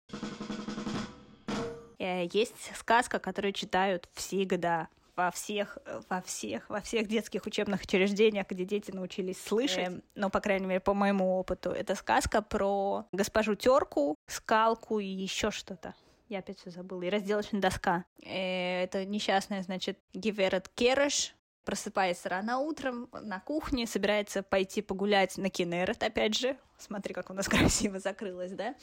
Э, 1.99 2.25
есть 2.31 2.75
сказка, 2.75 3.19
которую 3.19 3.53
читают 3.53 4.09
всегда 4.13 4.88
во 5.15 5.31
всех, 5.31 5.77
во 6.09 6.21
всех, 6.21 6.69
во 6.69 6.81
всех 6.81 7.07
детских 7.07 7.45
учебных 7.45 7.81
учреждениях, 7.81 8.47
где 8.49 8.65
дети 8.65 8.91
научились 8.91 9.41
слышать, 9.41 9.89
э, 9.89 10.01
ну, 10.15 10.29
по 10.29 10.41
крайней 10.41 10.65
мере, 10.65 10.79
по 10.79 10.93
моему 10.93 11.38
опыту. 11.38 11.69
Это 11.69 11.95
сказка 11.95 12.41
про 12.41 13.05
госпожу 13.11 13.55
Терку, 13.55 14.15
скалку 14.27 14.99
и 14.99 15.05
еще 15.05 15.51
что-то. 15.51 15.93
Я 16.27 16.39
опять 16.39 16.59
все 16.59 16.71
забыла. 16.71 17.03
И 17.03 17.09
разделочная 17.09 17.61
доска. 17.61 18.03
Э, 18.23 18.83
это 18.83 19.05
несчастная, 19.05 19.61
значит, 19.63 19.99
Гиверет 20.13 20.69
Кереш, 20.69 21.35
просыпается 21.65 22.30
рано 22.30 22.60
утром 22.60 23.10
на 23.12 23.39
кухне, 23.39 23.88
собирается 23.88 24.43
пойти 24.43 24.82
погулять 24.82 25.38
на 25.38 25.49
Кенерет, 25.49 26.01
опять 26.04 26.36
же. 26.36 26.58
Смотри, 26.78 27.13
как 27.13 27.30
у 27.30 27.34
нас 27.34 27.47
красиво 27.49 27.99
закрылось, 27.99 28.51
да? 28.51 28.75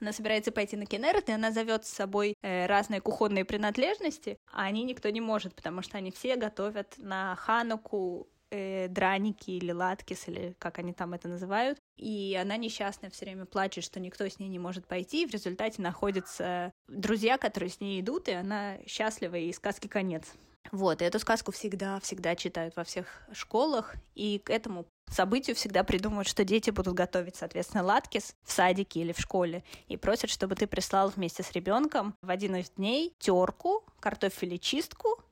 Она 0.00 0.12
собирается 0.12 0.52
пойти 0.52 0.76
на 0.76 0.86
Кенерет, 0.86 1.28
и 1.28 1.32
она 1.32 1.50
зовет 1.50 1.84
с 1.84 1.90
собой 1.90 2.34
э, 2.42 2.66
разные 2.66 3.00
кухонные 3.00 3.44
принадлежности, 3.44 4.38
а 4.52 4.64
они 4.64 4.84
никто 4.84 5.10
не 5.10 5.20
может, 5.20 5.54
потому 5.54 5.82
что 5.82 5.98
они 5.98 6.10
все 6.10 6.36
готовят 6.36 6.94
на 6.98 7.36
Хануку 7.36 8.28
э, 8.50 8.88
драники 8.88 9.50
или 9.50 9.72
латкис, 9.72 10.28
или 10.28 10.54
как 10.58 10.78
они 10.78 10.92
там 10.92 11.14
это 11.14 11.28
называют. 11.28 11.78
И 11.96 12.38
она 12.40 12.56
несчастная 12.56 13.10
все 13.10 13.24
время 13.24 13.44
плачет, 13.44 13.84
что 13.84 14.00
никто 14.00 14.26
с 14.28 14.38
ней 14.38 14.48
не 14.48 14.58
может 14.58 14.86
пойти. 14.86 15.24
И 15.24 15.26
в 15.26 15.32
результате 15.32 15.82
находятся 15.82 16.72
друзья, 16.86 17.38
которые 17.38 17.70
с 17.70 17.80
ней 17.80 18.00
идут, 18.00 18.28
и 18.28 18.32
она 18.32 18.78
счастлива, 18.86 19.36
и 19.36 19.52
сказки 19.52 19.88
конец. 19.88 20.34
Вот, 20.72 21.02
и 21.02 21.04
эту 21.04 21.18
сказку 21.18 21.52
всегда-всегда 21.52 22.36
читают 22.36 22.76
во 22.76 22.84
всех 22.84 23.06
школах, 23.32 23.94
и 24.14 24.38
к 24.38 24.50
этому 24.50 24.86
событию 25.10 25.56
всегда 25.56 25.84
придумывают, 25.84 26.28
что 26.28 26.44
дети 26.44 26.70
будут 26.70 26.94
готовить, 26.94 27.36
соответственно, 27.36 27.82
латкис 27.82 28.34
в 28.44 28.52
садике 28.52 29.00
или 29.00 29.12
в 29.12 29.18
школе, 29.18 29.64
и 29.86 29.96
просят, 29.96 30.30
чтобы 30.30 30.54
ты 30.54 30.66
прислал 30.66 31.08
вместе 31.08 31.42
с 31.42 31.52
ребенком 31.52 32.14
в 32.22 32.30
один 32.30 32.56
из 32.56 32.70
дней 32.70 33.14
терку, 33.18 33.84
картофелечистку, 34.00 35.22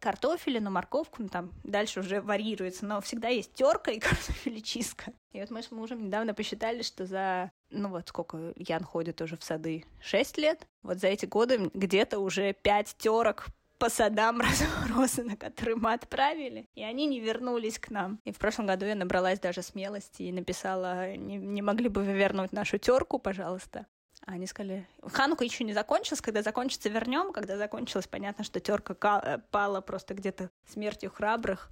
картофелину, 0.00 0.70
морковку, 0.70 1.22
ну 1.22 1.28
там 1.28 1.50
дальше 1.64 2.00
уже 2.00 2.20
варьируется, 2.20 2.86
но 2.86 3.00
всегда 3.00 3.28
есть 3.28 3.52
терка 3.54 3.90
и 3.90 3.98
картофелечистка. 4.00 5.12
И 5.32 5.40
вот 5.40 5.50
мы 5.50 5.62
с 5.62 5.70
мужем 5.70 6.04
недавно 6.04 6.34
посчитали, 6.34 6.82
что 6.82 7.06
за 7.06 7.50
ну 7.70 7.88
вот 7.88 8.08
сколько 8.08 8.52
Ян 8.56 8.84
ходит 8.84 9.20
уже 9.20 9.36
в 9.36 9.42
сады, 9.42 9.84
6 10.00 10.38
лет, 10.38 10.66
вот 10.82 10.98
за 10.98 11.08
эти 11.08 11.26
годы 11.26 11.70
где-то 11.74 12.18
уже 12.18 12.52
5 12.52 12.96
терок 12.98 13.46
по 13.78 13.88
садам 13.88 14.40
Розена, 14.96 15.36
которые 15.36 15.76
мы 15.76 15.92
отправили, 15.92 16.68
и 16.74 16.82
они 16.82 17.06
не 17.06 17.20
вернулись 17.20 17.78
к 17.78 17.90
нам. 17.90 18.20
И 18.24 18.32
в 18.32 18.38
прошлом 18.38 18.66
году 18.66 18.86
я 18.86 18.94
набралась 18.94 19.40
даже 19.40 19.62
смелости 19.62 20.22
и 20.22 20.32
написала, 20.32 21.14
не, 21.16 21.36
не 21.36 21.62
могли 21.62 21.88
бы 21.88 22.02
вы 22.02 22.12
вернуть 22.12 22.52
нашу 22.52 22.78
терку, 22.78 23.18
пожалуйста. 23.18 23.86
А 24.26 24.32
они 24.32 24.46
сказали, 24.46 24.86
Ханука 25.02 25.44
еще 25.44 25.62
не 25.62 25.72
закончилась, 25.72 26.20
когда 26.20 26.42
закончится, 26.42 26.88
вернем. 26.88 27.32
Когда 27.32 27.56
закончилась, 27.56 28.08
понятно, 28.08 28.44
что 28.44 28.58
терка 28.58 29.40
пала 29.50 29.80
просто 29.80 30.14
где-то 30.14 30.50
смертью 30.66 31.10
храбрых. 31.10 31.70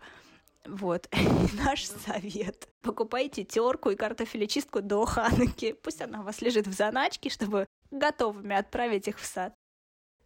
Вот, 0.65 1.09
наш 1.65 1.85
совет. 1.85 2.69
Покупайте 2.81 3.45
терку 3.45 3.91
и 3.91 3.97
картофелечистку 3.97 4.83
до 4.83 5.05
Хануки. 5.05 5.73
Пусть 5.73 6.01
она 6.01 6.21
у 6.21 6.25
вас 6.25 6.41
лежит 6.43 6.67
в 6.67 6.73
заначке, 6.73 7.29
чтобы 7.29 7.67
готовыми 7.91 8.55
отправить 8.55 9.09
их 9.09 9.19
в 9.19 9.27
сад. 9.27 9.55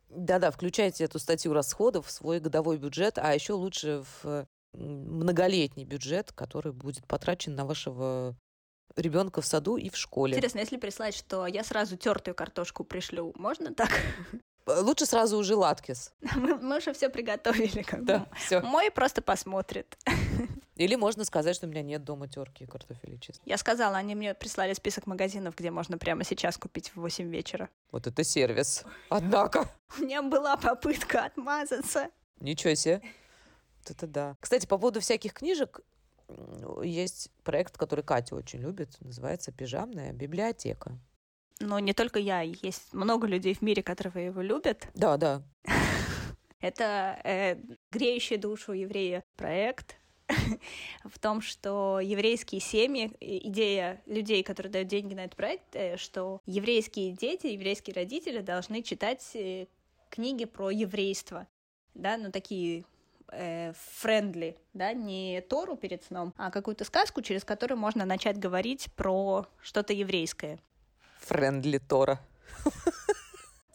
Да-да, 0.08 0.50
включайте 0.50 1.04
эту 1.04 1.18
статью 1.18 1.52
расходов 1.52 2.06
в 2.06 2.10
свой 2.10 2.40
годовой 2.40 2.78
бюджет, 2.78 3.18
а 3.18 3.34
еще 3.34 3.52
лучше 3.52 4.04
в 4.22 4.46
многолетний 4.72 5.84
бюджет, 5.84 6.32
который 6.32 6.72
будет 6.72 7.06
потрачен 7.06 7.54
на 7.54 7.64
вашего 7.64 8.36
ребенка 8.96 9.40
в 9.40 9.46
саду 9.46 9.76
и 9.76 9.90
в 9.90 9.96
школе. 9.96 10.34
Интересно, 10.34 10.60
если 10.60 10.76
прислать, 10.76 11.14
что 11.14 11.46
я 11.46 11.64
сразу 11.64 11.96
тертую 11.96 12.34
картошку 12.34 12.84
пришлю, 12.84 13.32
можно 13.36 13.74
так? 13.74 13.90
Лучше 14.83 15.07
сразу 15.07 15.38
уже 15.38 15.57
латкис. 15.57 16.12
Мы, 16.37 16.57
мы 16.57 16.76
уже 16.78 16.92
все 16.92 17.09
приготовили, 17.09 17.83
как 17.83 18.04
Да, 18.04 18.18
бы. 18.20 18.26
все. 18.37 18.61
Мой 18.61 18.90
просто 18.90 19.22
посмотрит. 19.22 19.96
Или 20.76 20.94
можно 20.94 21.24
сказать, 21.24 21.57
что 21.57 21.66
у 21.66 21.70
меня 21.70 21.83
нет 21.83 22.04
дома 22.04 22.28
терки 22.28 22.62
и 22.62 22.66
картофеля 22.66 23.18
чисто. 23.18 23.42
Я 23.44 23.57
сказала, 23.59 23.96
они 23.96 24.14
мне 24.14 24.33
прислали 24.35 24.74
список 24.74 25.07
магазинов, 25.09 25.57
где 25.57 25.72
можно 25.72 25.98
прямо 25.98 26.22
сейчас 26.22 26.57
купить 26.57 26.90
в 26.90 27.00
8 27.00 27.28
вечера. 27.31 27.68
Вот 27.90 28.07
это 28.07 28.22
сервис. 28.22 28.85
Однако. 29.09 29.68
У 29.98 30.02
меня 30.02 30.22
была 30.22 30.57
попытка 30.57 31.24
отмазаться. 31.24 32.11
Ничего 32.38 32.74
себе. 32.74 33.02
Вот 33.83 33.90
это 33.90 34.07
да. 34.07 34.37
Кстати, 34.38 34.66
по 34.66 34.78
поводу 34.78 35.00
всяких 35.00 35.33
книжек, 35.33 35.81
есть 36.85 37.31
проект, 37.42 37.76
который 37.76 38.04
Катя 38.04 38.37
очень 38.37 38.61
любит, 38.61 38.96
называется 39.00 39.50
«Пижамная 39.50 40.12
библиотека». 40.12 40.96
Но 41.60 41.78
не 41.78 41.92
только 41.92 42.18
я, 42.18 42.42
есть 42.42 42.92
много 42.92 43.26
людей 43.26 43.54
в 43.54 43.62
мире, 43.62 43.82
которые 43.82 44.26
его 44.26 44.40
любят. 44.40 44.88
Да, 44.94 45.16
да. 45.16 45.42
Это 46.60 47.20
э, 47.24 47.56
греющий 47.90 48.36
душу 48.36 48.72
еврея 48.72 49.24
проект 49.36 49.96
в 51.04 51.18
том, 51.18 51.40
что 51.40 52.00
еврейские 52.00 52.60
семьи, 52.60 53.12
идея 53.20 54.02
людей, 54.06 54.42
которые 54.42 54.72
дают 54.72 54.88
деньги 54.88 55.14
на 55.14 55.24
этот 55.24 55.36
проект, 55.36 55.74
э, 55.74 55.96
что 55.96 56.40
еврейские 56.46 57.12
дети, 57.12 57.48
еврейские 57.48 57.94
родители 57.94 58.40
должны 58.40 58.82
читать 58.82 59.24
э, 59.34 59.66
книги 60.10 60.44
про 60.44 60.70
еврейство, 60.70 61.48
да, 61.94 62.16
ну 62.16 62.30
такие 62.30 62.84
friendly, 63.30 64.56
да, 64.72 64.94
не 64.94 65.42
Тору 65.42 65.76
перед 65.76 66.02
сном, 66.02 66.32
а 66.38 66.50
какую-то 66.50 66.84
сказку, 66.84 67.20
через 67.20 67.44
которую 67.44 67.76
можно 67.76 68.06
начать 68.06 68.38
говорить 68.38 68.88
про 68.96 69.46
что-то 69.60 69.92
еврейское 69.92 70.58
Friendly 71.28 71.78
Тора. 71.78 72.20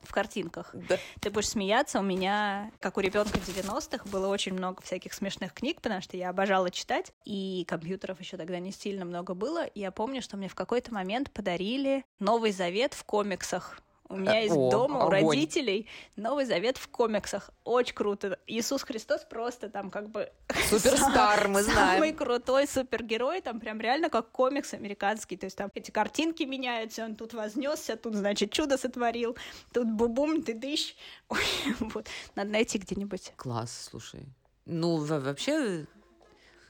в 0.03 0.11
картинках. 0.11 0.69
Да. 0.73 0.97
Ты 1.21 1.31
будешь 1.31 1.49
смеяться, 1.49 1.99
у 1.99 2.03
меня, 2.03 2.71
как 2.79 2.97
у 2.97 2.99
ребенка 2.99 3.39
90-х, 3.39 4.05
было 4.09 4.27
очень 4.27 4.53
много 4.53 4.81
всяких 4.83 5.13
смешных 5.13 5.53
книг, 5.53 5.81
потому 5.81 6.01
что 6.01 6.17
я 6.17 6.29
обожала 6.29 6.69
читать, 6.69 7.11
и 7.25 7.65
компьютеров 7.67 8.19
еще 8.19 8.37
тогда 8.37 8.59
не 8.59 8.71
сильно 8.71 9.05
много 9.05 9.33
было. 9.33 9.65
Я 9.73 9.91
помню, 9.91 10.21
что 10.21 10.37
мне 10.37 10.49
в 10.49 10.55
какой-то 10.55 10.93
момент 10.93 11.31
подарили 11.31 12.05
Новый 12.19 12.51
Завет 12.51 12.93
в 12.93 13.03
комиксах. 13.05 13.79
У 14.13 14.17
меня 14.17 14.39
есть 14.39 14.55
О, 14.55 14.69
дома, 14.69 14.99
у 14.99 15.07
огонь. 15.07 15.37
родителей 15.37 15.87
Новый 16.15 16.45
Завет 16.45 16.77
в 16.77 16.87
комиксах. 16.87 17.49
Очень 17.63 17.95
круто. 17.95 18.39
Иисус 18.45 18.83
Христос 18.83 19.25
просто 19.27 19.69
там 19.69 19.89
как 19.89 20.09
бы... 20.09 20.31
Суперстар, 20.69 21.47
мы 21.47 21.63
знаем. 21.63 21.95
Самый 21.95 22.13
крутой 22.13 22.67
супергерой, 22.67 23.41
там 23.41 23.59
прям 23.59 23.81
реально 23.81 24.09
как 24.09 24.31
комикс 24.31 24.73
американский. 24.75 25.35
То 25.35 25.47
есть 25.47 25.57
там 25.57 25.71
эти 25.73 25.89
картинки 25.89 26.43
меняются, 26.43 27.03
он 27.05 27.15
тут 27.15 27.33
вознесся, 27.33 27.95
тут, 27.95 28.13
значит, 28.13 28.51
чудо 28.51 28.77
сотворил, 28.77 29.35
тут 29.73 29.87
бубум, 29.87 30.43
ты 30.43 30.53
дыщ. 30.53 30.95
Вот. 31.79 32.07
Надо 32.35 32.51
найти 32.51 32.77
где-нибудь. 32.77 33.33
Класс, 33.35 33.89
слушай. 33.89 34.27
Ну, 34.65 34.97
во- 34.97 35.19
вообще, 35.19 35.87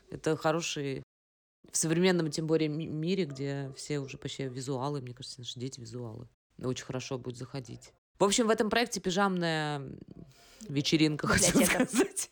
это 0.10 0.38
хороший... 0.38 1.04
В 1.72 1.78
современном, 1.78 2.30
тем 2.30 2.46
более, 2.46 2.70
ми- 2.70 2.88
мире, 2.88 3.26
где 3.26 3.72
все 3.76 4.00
уже 4.00 4.18
почти 4.18 4.44
визуалы, 4.44 5.02
мне 5.02 5.14
кажется, 5.14 5.40
наши 5.40 5.60
дети 5.60 5.80
визуалы. 5.80 6.28
Очень 6.62 6.86
хорошо 6.86 7.18
будет 7.18 7.38
заходить. 7.38 7.94
В 8.20 8.24
общем, 8.24 8.48
в 8.48 8.50
этом 8.50 8.70
проекте 8.70 9.00
пижамная 9.00 9.82
вечеринка, 10.70 11.28
Библиотека. 11.28 11.86
сказать. 11.86 12.32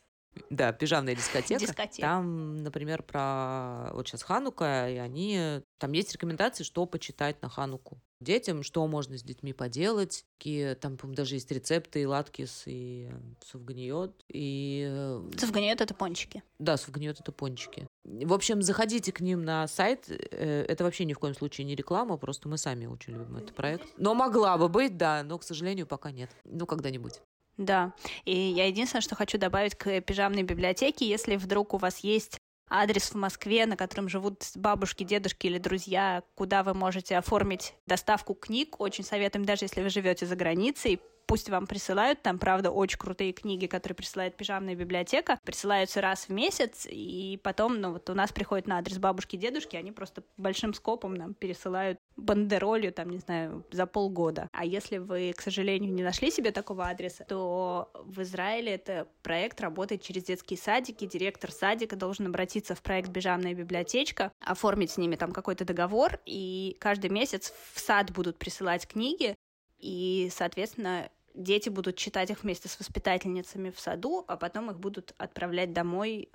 Да, 0.49 0.71
пижамная 0.71 1.15
дискотека. 1.15 1.59
Дискотека. 1.59 2.01
Там, 2.01 2.57
например, 2.57 3.03
про 3.03 3.91
вот 3.93 4.07
сейчас 4.07 4.23
Ханука, 4.23 4.89
и 4.89 4.97
они... 4.97 5.61
Там 5.77 5.91
есть 5.91 6.13
рекомендации, 6.13 6.63
что 6.63 6.85
почитать 6.85 7.41
на 7.41 7.49
Хануку 7.49 7.99
детям, 8.21 8.63
что 8.63 8.85
можно 8.87 9.17
с 9.17 9.23
детьми 9.23 9.51
поделать. 9.51 10.25
Какие, 10.37 10.75
там, 10.75 10.97
по 10.97 11.07
даже 11.07 11.35
есть 11.35 11.51
рецепты 11.51 12.01
и 12.01 12.05
латкис, 12.05 12.63
и 12.65 13.09
суфганиот, 13.45 14.23
и... 14.31 14.87
э, 14.89 15.29
Цифганиет— 15.37 15.81
это 15.81 15.93
пончики. 15.93 16.43
Да, 16.59 16.77
суфганиот— 16.77 17.19
это 17.21 17.31
пончики. 17.31 17.87
В 18.03 18.33
общем, 18.33 18.61
заходите 18.61 19.11
к 19.11 19.21
ним 19.21 19.43
на 19.43 19.67
сайт. 19.67 20.05
Э, 20.09 20.65
Это 20.67 20.83
вообще 20.83 21.05
ни 21.05 21.13
в 21.13 21.19
коем 21.19 21.35
случае 21.35 21.65
не 21.65 21.75
реклама, 21.75 22.17
просто 22.17 22.47
мы 22.47 22.57
сами 22.57 22.85
очень 22.85 23.13
любим 23.13 23.37
этот 23.37 23.55
проект. 23.55 23.87
Но 23.97 24.13
могла 24.13 24.57
бы 24.57 24.69
быть, 24.69 24.97
да, 24.97 25.23
но, 25.23 25.37
к 25.37 25.43
сожалению, 25.43 25.85
пока 25.87 26.11
нет. 26.11 26.29
Ну, 26.45 26.65
когда-нибудь. 26.65 27.21
Да. 27.61 27.93
И 28.25 28.35
я 28.35 28.65
единственное, 28.65 29.01
что 29.01 29.15
хочу 29.15 29.37
добавить 29.37 29.75
к 29.75 30.01
пижамной 30.01 30.41
библиотеке, 30.41 31.07
если 31.07 31.35
вдруг 31.35 31.75
у 31.75 31.77
вас 31.77 31.99
есть 31.99 32.39
адрес 32.69 33.11
в 33.11 33.15
Москве, 33.15 33.67
на 33.67 33.77
котором 33.77 34.09
живут 34.09 34.43
бабушки, 34.55 35.03
дедушки 35.03 35.45
или 35.45 35.59
друзья, 35.59 36.23
куда 36.33 36.63
вы 36.63 36.73
можете 36.73 37.17
оформить 37.17 37.75
доставку 37.85 38.33
книг. 38.33 38.79
Очень 38.79 39.03
советуем, 39.03 39.45
даже 39.45 39.65
если 39.65 39.83
вы 39.83 39.89
живете 39.89 40.25
за 40.25 40.35
границей, 40.35 40.99
пусть 41.27 41.49
вам 41.49 41.67
присылают, 41.67 42.21
там, 42.23 42.39
правда, 42.39 42.71
очень 42.71 42.97
крутые 42.97 43.31
книги, 43.31 43.67
которые 43.67 43.95
присылает 43.95 44.35
пижамная 44.35 44.75
библиотека, 44.75 45.39
присылаются 45.45 46.01
раз 46.01 46.25
в 46.25 46.29
месяц, 46.29 46.87
и 46.89 47.39
потом, 47.43 47.79
ну, 47.79 47.93
вот 47.93 48.09
у 48.09 48.13
нас 48.13 48.33
приходит 48.33 48.67
на 48.67 48.79
адрес 48.79 48.97
бабушки, 48.97 49.35
дедушки, 49.35 49.75
они 49.75 49.91
просто 49.91 50.23
большим 50.37 50.73
скопом 50.73 51.13
нам 51.13 51.33
пересылают 51.33 51.99
бандеролью, 52.17 52.91
там, 52.93 53.09
не 53.09 53.19
знаю, 53.19 53.65
за 53.71 53.85
полгода. 53.85 54.47
А 54.51 54.65
если 54.65 54.97
вы, 54.97 55.33
к 55.35 55.41
сожалению, 55.41 55.93
не 55.93 56.03
нашли 56.03 56.31
себе 56.31 56.51
такого 56.51 56.87
адреса, 56.87 57.25
то 57.27 57.89
в 57.93 58.21
Израиле 58.21 58.73
это 58.73 59.07
проект 59.23 59.59
работает 59.61 60.01
через 60.01 60.23
детские 60.23 60.57
садики, 60.57 61.05
директор 61.05 61.51
садика 61.51 61.95
должен 61.95 62.27
обратиться 62.27 62.75
в 62.75 62.81
проект 62.81 63.09
«Бежамная 63.09 63.53
библиотечка», 63.53 64.31
оформить 64.39 64.91
с 64.91 64.97
ними 64.97 65.15
там 65.15 65.31
какой-то 65.31 65.65
договор, 65.65 66.19
и 66.25 66.77
каждый 66.79 67.09
месяц 67.09 67.53
в 67.73 67.79
сад 67.79 68.11
будут 68.11 68.37
присылать 68.37 68.87
книги, 68.87 69.35
и, 69.79 70.29
соответственно, 70.31 71.09
дети 71.33 71.69
будут 71.69 71.95
читать 71.95 72.29
их 72.29 72.43
вместе 72.43 72.67
с 72.67 72.79
воспитательницами 72.79 73.71
в 73.71 73.79
саду, 73.79 74.23
а 74.27 74.37
потом 74.37 74.69
их 74.69 74.79
будут 74.79 75.13
отправлять 75.17 75.73
домой 75.73 76.29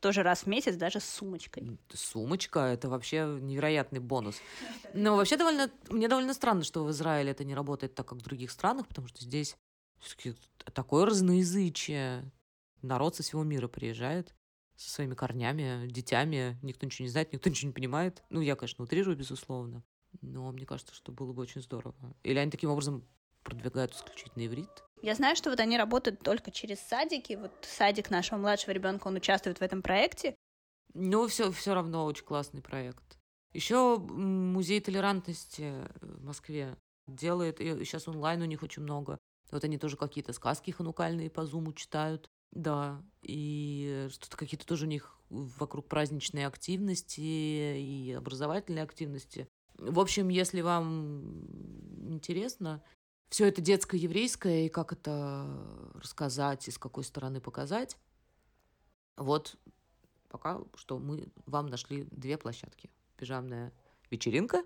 тоже 0.00 0.22
раз 0.22 0.42
в 0.42 0.46
месяц, 0.46 0.76
даже 0.76 1.00
с 1.00 1.04
сумочкой. 1.04 1.78
Сумочка— 1.92 2.60
это 2.60 2.88
вообще 2.88 3.38
невероятный 3.40 4.00
бонус. 4.00 4.36
Но 4.92 5.16
вообще 5.16 5.36
довольно... 5.36 5.70
Мне 5.88 6.08
довольно 6.08 6.34
странно, 6.34 6.62
что 6.64 6.84
в 6.84 6.90
Израиле 6.90 7.30
это 7.32 7.44
не 7.44 7.54
работает 7.54 7.94
так, 7.94 8.06
как 8.06 8.18
в 8.18 8.22
других 8.22 8.50
странах, 8.50 8.86
потому 8.88 9.08
что 9.08 9.22
здесь 9.22 9.56
такое 10.72 11.06
разноязычие. 11.06 12.30
Народ 12.82 13.16
со 13.16 13.22
всего 13.22 13.44
мира 13.44 13.68
приезжает 13.68 14.34
со 14.76 14.90
своими 14.90 15.14
корнями, 15.14 15.86
детьми. 15.88 16.56
Никто 16.62 16.86
ничего 16.86 17.04
не 17.04 17.10
знает, 17.10 17.32
никто 17.32 17.48
ничего 17.50 17.68
не 17.68 17.74
понимает. 17.74 18.22
Ну, 18.30 18.40
я, 18.40 18.56
конечно, 18.56 18.84
утрирую, 18.84 19.16
безусловно. 19.16 19.82
Но 20.20 20.50
мне 20.52 20.66
кажется, 20.66 20.94
что 20.94 21.12
было 21.12 21.32
бы 21.32 21.42
очень 21.42 21.62
здорово. 21.62 21.94
Или 22.22 22.38
они 22.38 22.50
таким 22.50 22.70
образом 22.70 23.04
продвигают 23.42 23.94
исключительно 23.94 24.46
иврит. 24.46 24.84
Я 25.04 25.14
знаю, 25.14 25.36
что 25.36 25.50
вот 25.50 25.60
они 25.60 25.76
работают 25.76 26.20
только 26.20 26.50
через 26.50 26.80
садики. 26.80 27.34
Вот 27.34 27.52
садик 27.60 28.08
нашего 28.08 28.38
младшего 28.38 28.70
ребенка, 28.70 29.08
он 29.08 29.16
участвует 29.16 29.58
в 29.58 29.62
этом 29.62 29.82
проекте. 29.82 30.34
Но 30.94 31.28
все, 31.28 31.52
все 31.52 31.74
равно 31.74 32.06
очень 32.06 32.24
классный 32.24 32.62
проект. 32.62 33.18
Еще 33.52 33.98
музей 33.98 34.80
толерантности 34.80 35.74
в 36.00 36.24
Москве 36.24 36.78
делает, 37.06 37.60
и 37.60 37.84
сейчас 37.84 38.08
онлайн 38.08 38.40
у 38.40 38.46
них 38.46 38.62
очень 38.62 38.82
много. 38.82 39.18
Вот 39.50 39.62
они 39.62 39.76
тоже 39.76 39.98
какие-то 39.98 40.32
сказки 40.32 40.70
ханукальные 40.70 41.28
по 41.28 41.44
зуму 41.44 41.74
читают. 41.74 42.30
Да, 42.52 43.02
и 43.20 44.08
что-то 44.10 44.38
какие-то 44.38 44.64
тоже 44.64 44.86
у 44.86 44.88
них 44.88 45.20
вокруг 45.28 45.86
праздничные 45.86 46.46
активности 46.46 47.20
и 47.20 48.14
образовательные 48.16 48.84
активности. 48.84 49.48
В 49.76 50.00
общем, 50.00 50.30
если 50.30 50.62
вам 50.62 51.44
интересно, 52.10 52.82
все 53.28 53.46
это 53.46 53.60
детско-еврейское, 53.60 54.66
и 54.66 54.68
как 54.68 54.92
это 54.92 55.92
рассказать, 55.94 56.68
и 56.68 56.70
с 56.70 56.78
какой 56.78 57.04
стороны 57.04 57.40
показать, 57.40 57.96
вот 59.16 59.56
пока 60.28 60.60
что 60.74 60.98
мы 60.98 61.28
вам 61.46 61.66
нашли 61.66 62.08
две 62.10 62.36
площадки. 62.36 62.90
Пижамная 63.16 63.72
вечеринка 64.10 64.64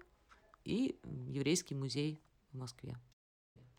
и 0.65 0.99
еврейский 1.29 1.75
музей 1.75 2.23
в 2.53 2.57
Москве. 2.57 2.97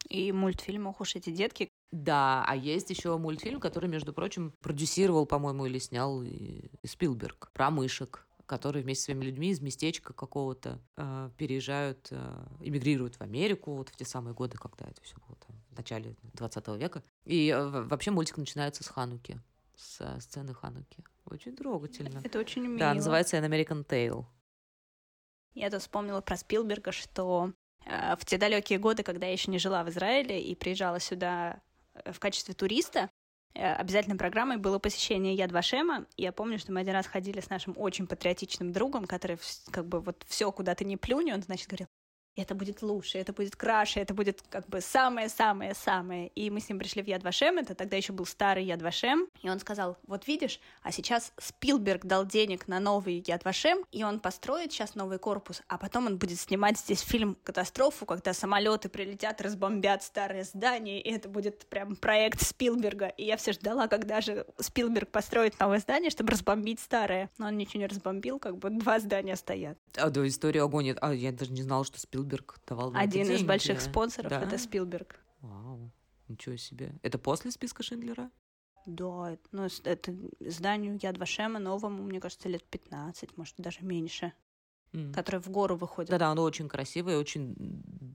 И 0.07 0.31
мультфильм 0.31 0.87
«Ох 0.87 1.01
уж 1.01 1.15
эти 1.15 1.31
детки». 1.31 1.67
Да, 1.91 2.45
а 2.47 2.55
есть 2.55 2.91
еще 2.91 3.17
мультфильм, 3.17 3.59
который, 3.59 3.89
между 3.89 4.13
прочим, 4.13 4.53
продюсировал, 4.61 5.25
по-моему, 5.25 5.65
или 5.65 5.79
снял 5.79 6.21
и 6.21 6.69
Спилберг 6.85 7.49
про 7.53 7.71
мышек 7.71 8.27
которые 8.49 8.81
вместе 8.81 9.03
с 9.03 9.05
своими 9.05 9.23
людьми 9.23 9.51
из 9.51 9.61
местечка 9.61 10.11
какого-то 10.11 10.81
э, 10.97 11.29
переезжают, 11.37 12.07
э, 12.09 12.45
эмигрируют 12.61 13.15
в 13.15 13.21
Америку 13.21 13.75
вот 13.75 13.89
в 13.89 13.95
те 13.95 14.05
самые 14.05 14.33
годы, 14.33 14.57
когда 14.57 14.85
это 14.85 14.99
все 15.03 15.15
было 15.17 15.37
там, 15.47 15.55
в 15.69 15.77
начале 15.77 16.15
20 16.33 16.67
века. 16.69 17.03
И 17.25 17.49
э, 17.49 17.83
вообще 17.83 18.09
мультик 18.09 18.37
начинается 18.37 18.83
с 18.83 18.87
Хануки, 18.87 19.39
с 19.75 20.19
сцены 20.19 20.55
Хануки. 20.55 21.05
Очень 21.25 21.55
трогательно. 21.55 22.21
Это 22.23 22.39
очень 22.39 22.63
мило. 22.63 22.79
Да, 22.79 22.93
называется 22.95 23.37
An 23.37 23.47
American 23.47 23.85
Tale. 23.85 24.25
Я 25.53 25.69
тут 25.69 25.81
вспомнила 25.81 26.21
про 26.21 26.35
Спилберга, 26.35 26.91
что 26.91 27.53
э, 27.85 28.15
в 28.15 28.25
те 28.25 28.39
далекие 28.39 28.79
годы, 28.79 29.03
когда 29.03 29.27
я 29.27 29.33
еще 29.33 29.51
не 29.51 29.59
жила 29.59 29.83
в 29.83 29.89
Израиле 29.89 30.41
и 30.41 30.55
приезжала 30.55 30.99
сюда 30.99 31.61
э, 31.93 32.11
в 32.11 32.19
качестве 32.19 32.55
туриста, 32.55 33.11
обязательной 33.53 34.17
программой 34.17 34.57
было 34.57 34.79
посещение 34.79 35.33
Яд 35.33 35.51
Вашема. 35.51 36.05
Я 36.17 36.31
помню, 36.31 36.59
что 36.59 36.71
мы 36.71 36.81
один 36.81 36.93
раз 36.93 37.07
ходили 37.07 37.39
с 37.39 37.49
нашим 37.49 37.73
очень 37.77 38.07
патриотичным 38.07 38.71
другом, 38.71 39.05
который 39.05 39.37
как 39.71 39.87
бы 39.87 39.99
вот 39.99 40.23
все, 40.27 40.51
куда 40.51 40.75
ты 40.75 40.85
не 40.85 40.97
плюнь, 40.97 41.31
он, 41.31 41.41
значит, 41.41 41.67
говорил, 41.67 41.87
это 42.41 42.55
будет 42.55 42.81
лучше, 42.81 43.17
это 43.17 43.33
будет 43.33 43.55
краше, 43.55 43.99
это 43.99 44.13
будет 44.13 44.43
как 44.49 44.67
бы 44.67 44.81
самое-самое-самое. 44.81 46.27
И 46.35 46.49
мы 46.49 46.59
с 46.59 46.69
ним 46.69 46.79
пришли 46.79 47.01
в 47.01 47.07
Яд 47.07 47.23
Вашем, 47.23 47.57
это 47.57 47.75
тогда 47.75 47.97
еще 47.97 48.13
был 48.13 48.25
старый 48.25 48.65
Яд 48.65 48.81
Вашем, 48.81 49.27
и 49.41 49.49
он 49.49 49.59
сказал, 49.59 49.97
вот 50.07 50.27
видишь, 50.27 50.59
а 50.83 50.91
сейчас 50.91 51.33
Спилберг 51.37 52.05
дал 52.05 52.25
денег 52.25 52.67
на 52.67 52.79
новый 52.79 53.23
Яд 53.25 53.45
Вашем, 53.45 53.85
и 53.91 54.03
он 54.03 54.19
построит 54.19 54.71
сейчас 54.71 54.95
новый 54.95 55.19
корпус, 55.19 55.61
а 55.67 55.77
потом 55.77 56.07
он 56.07 56.17
будет 56.17 56.39
снимать 56.39 56.77
здесь 56.77 57.01
фильм 57.01 57.37
«Катастрофу», 57.43 58.05
когда 58.05 58.33
самолеты 58.33 58.89
прилетят, 58.89 59.41
разбомбят 59.41 60.03
старое 60.03 60.43
здание, 60.43 61.01
и 61.01 61.11
это 61.11 61.29
будет 61.29 61.65
прям 61.65 61.95
проект 61.95 62.41
Спилберга. 62.41 63.07
И 63.07 63.25
я 63.25 63.37
все 63.37 63.53
ждала, 63.53 63.87
когда 63.87 64.21
же 64.21 64.45
Спилберг 64.59 65.09
построит 65.09 65.59
новое 65.59 65.79
здание, 65.79 66.09
чтобы 66.09 66.31
разбомбить 66.31 66.79
старое. 66.79 67.29
Но 67.37 67.47
он 67.47 67.57
ничего 67.57 67.81
не 67.81 67.87
разбомбил, 67.87 68.39
как 68.39 68.57
бы 68.57 68.69
два 68.69 68.99
здания 68.99 69.35
стоят. 69.35 69.77
А, 69.97 70.09
да, 70.09 70.27
история 70.27 70.63
огонь. 70.63 70.95
А, 71.01 71.13
я 71.13 71.31
даже 71.31 71.51
не 71.51 71.61
знала, 71.61 71.83
что 71.83 71.99
Спилберг 71.99 72.28
Спилберг 72.29 72.59
давал 72.67 72.91
Один 72.95 73.31
из 73.31 73.43
больших 73.43 73.81
спонсоров 73.81 74.29
да? 74.29 74.41
это 74.41 74.57
Спилберг. 74.57 75.19
Вау, 75.41 75.91
ничего 76.27 76.55
себе. 76.57 76.93
Это 77.01 77.17
после 77.17 77.51
списка 77.51 77.83
Шиндлера? 77.83 78.29
Да, 78.85 79.37
ну, 79.51 79.67
это 79.83 80.15
зданию 80.39 80.97
Яд 81.01 81.17
Вашема 81.17 81.59
новому, 81.59 82.03
мне 82.03 82.19
кажется, 82.19 82.49
лет 82.49 82.63
15, 82.63 83.37
может, 83.37 83.55
даже 83.57 83.79
меньше, 83.81 84.33
mm. 84.93 85.13
которое 85.13 85.39
в 85.39 85.49
гору 85.49 85.75
выходит. 85.75 86.09
Да-да, 86.09 86.29
оно 86.29 86.43
очень 86.43 86.67
красивое, 86.67 87.17
очень 87.17 87.55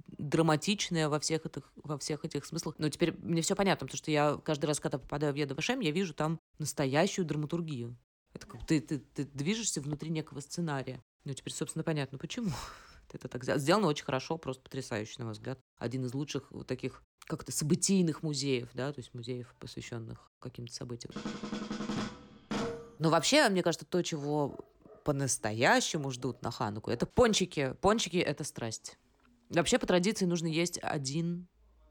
драматичное 0.07 1.09
во 1.09 1.21
всех 1.21 1.47
этих, 1.47 1.71
во 1.77 1.99
всех 1.99 2.25
этих 2.25 2.45
смыслах. 2.45 2.77
Но 2.79 2.89
теперь 2.89 3.13
мне 3.19 3.43
все 3.43 3.55
понятно, 3.55 3.87
потому 3.87 3.99
что 3.99 4.11
я 4.11 4.41
каждый 4.43 4.67
раз, 4.67 4.81
когда 4.81 4.99
попадаю 4.99 5.33
в 5.33 5.37
Яд 5.37 5.53
Вашем, 5.53 5.81
я 5.81 5.91
вижу 5.91 6.15
там 6.15 6.41
настоящую 6.59 7.27
драматургию. 7.27 7.97
Это 8.33 8.47
как 8.47 8.67
ты, 8.67 8.81
ты, 8.81 8.99
ты 8.99 9.25
движешься 9.27 9.81
внутри 9.81 10.11
некого 10.11 10.41
сценария. 10.41 11.05
Ну, 11.25 11.35
теперь, 11.35 11.53
собственно, 11.53 11.85
понятно, 11.85 12.19
почему 12.19 12.51
это 13.15 13.29
так 13.29 13.45
сделано 13.45 13.87
очень 13.87 14.05
хорошо, 14.05 14.39
просто 14.39 14.63
потрясающе, 14.63 15.15
на 15.19 15.27
мой 15.27 15.35
взгляд. 15.35 15.59
Один 15.79 16.05
из 16.05 16.15
лучших 16.15 16.51
вот 16.51 16.67
таких 16.67 17.03
как-то 17.27 17.53
событийных 17.53 18.23
музеев, 18.23 18.69
да, 18.75 18.93
то 18.93 19.01
есть 19.01 19.15
музеев, 19.15 19.55
посвященных 19.59 20.31
каким-то 20.41 20.73
событиям. 20.73 21.15
Но 22.99 23.11
вообще, 23.11 23.49
мне 23.49 23.63
кажется, 23.63 23.87
то, 23.87 24.03
чего 24.03 24.57
по-настоящему 25.05 26.11
ждут 26.11 26.43
на 26.43 26.51
Хануку, 26.51 26.91
это 26.91 27.07
пончики. 27.07 27.75
Пончики— 27.81 28.17
это 28.19 28.45
страсть. 28.45 28.99
Вообще, 29.51 29.79
по 29.79 29.87
традиции, 29.87 30.25
нужно 30.25 30.47
есть 30.47 30.79
один, 30.83 31.47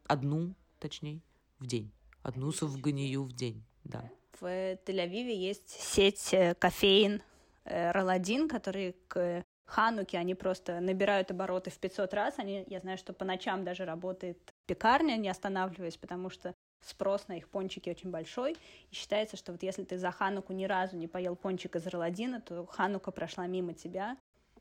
одну, 0.05 0.55
точнее, 0.79 1.21
в 1.59 1.67
день. 1.67 1.91
Одну 2.23 2.51
сувганию 2.51 3.23
в 3.23 3.33
день, 3.33 3.63
да. 3.83 4.09
В 4.39 4.45
Тель-Авиве 4.45 5.35
есть 5.35 5.69
сеть 5.69 6.33
э, 6.33 6.55
кофеин 6.55 7.21
э, 7.65 7.91
Роладин, 7.91 8.49
который 8.49 8.95
к 9.07 9.43
Хануки, 9.65 10.15
они 10.15 10.35
просто 10.35 10.79
набирают 10.79 11.31
обороты 11.31 11.71
в 11.71 11.77
500 11.77 12.13
раз. 12.13 12.35
Они, 12.37 12.63
я 12.67 12.79
знаю, 12.79 12.97
что 12.97 13.13
по 13.13 13.25
ночам 13.25 13.63
даже 13.63 13.85
работает 13.85 14.37
пекарня, 14.65 15.15
не 15.15 15.29
останавливаясь, 15.29 15.97
потому 15.97 16.29
что 16.29 16.53
спрос 16.81 17.27
на 17.27 17.37
их 17.37 17.47
пончики 17.47 17.89
очень 17.89 18.11
большой. 18.11 18.57
И 18.91 18.95
считается, 18.95 19.37
что 19.37 19.51
вот 19.51 19.63
если 19.63 19.83
ты 19.83 19.97
за 19.97 20.11
Хануку 20.11 20.53
ни 20.53 20.65
разу 20.65 20.97
не 20.97 21.07
поел 21.07 21.35
пончик 21.35 21.75
из 21.75 21.87
Роладина, 21.87 22.41
то 22.41 22.65
Ханука 22.65 23.11
прошла 23.11 23.47
мимо 23.47 23.73
тебя. 23.73 24.17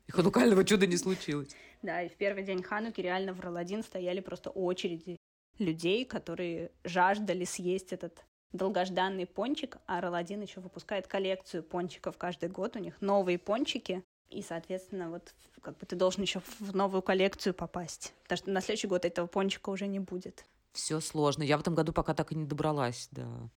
И 0.07 0.11
ханукального 0.11 0.65
чуда 0.65 0.85
не 0.85 0.97
случилось. 0.97 1.55
Да, 1.81 2.01
и 2.01 2.09
в 2.09 2.15
первый 2.15 2.43
день 2.43 2.61
Хануки 2.61 3.01
реально 3.01 3.33
в 3.33 3.39
Роладин 3.39 3.83
стояли 3.83 4.19
просто 4.19 4.49
очереди 4.49 5.17
людей, 5.59 6.05
которые 6.05 6.71
жаждали 6.83 7.45
съесть 7.45 7.93
этот 7.93 8.25
долгожданный 8.51 9.25
пончик, 9.25 9.77
а 9.85 10.01
Роладин 10.01 10.41
еще 10.41 10.59
выпускает 10.59 11.07
коллекцию 11.07 11.63
пончиков 11.63 12.17
каждый 12.17 12.49
год. 12.49 12.75
У 12.75 12.79
них 12.79 13.01
новые 13.01 13.39
пончики, 13.39 14.03
и, 14.33 14.41
соответственно, 14.41 15.09
вот 15.09 15.33
как 15.61 15.77
бы 15.77 15.85
ты 15.85 15.95
должен 15.95 16.23
еще 16.23 16.41
в 16.59 16.75
новую 16.75 17.01
коллекцию 17.01 17.53
попасть. 17.53 18.13
Потому 18.23 18.37
что 18.37 18.51
на 18.51 18.61
следующий 18.61 18.87
год 18.87 19.05
этого 19.05 19.27
пончика 19.27 19.69
уже 19.69 19.87
не 19.87 19.99
будет. 19.99 20.45
Все 20.73 20.99
сложно. 20.99 21.43
Я 21.43 21.57
в 21.57 21.61
этом 21.61 21.75
году 21.75 21.93
пока 21.93 22.13
так 22.13 22.31
и 22.31 22.35
не 22.35 22.45
добралась, 22.45 23.07
да. 23.11 23.49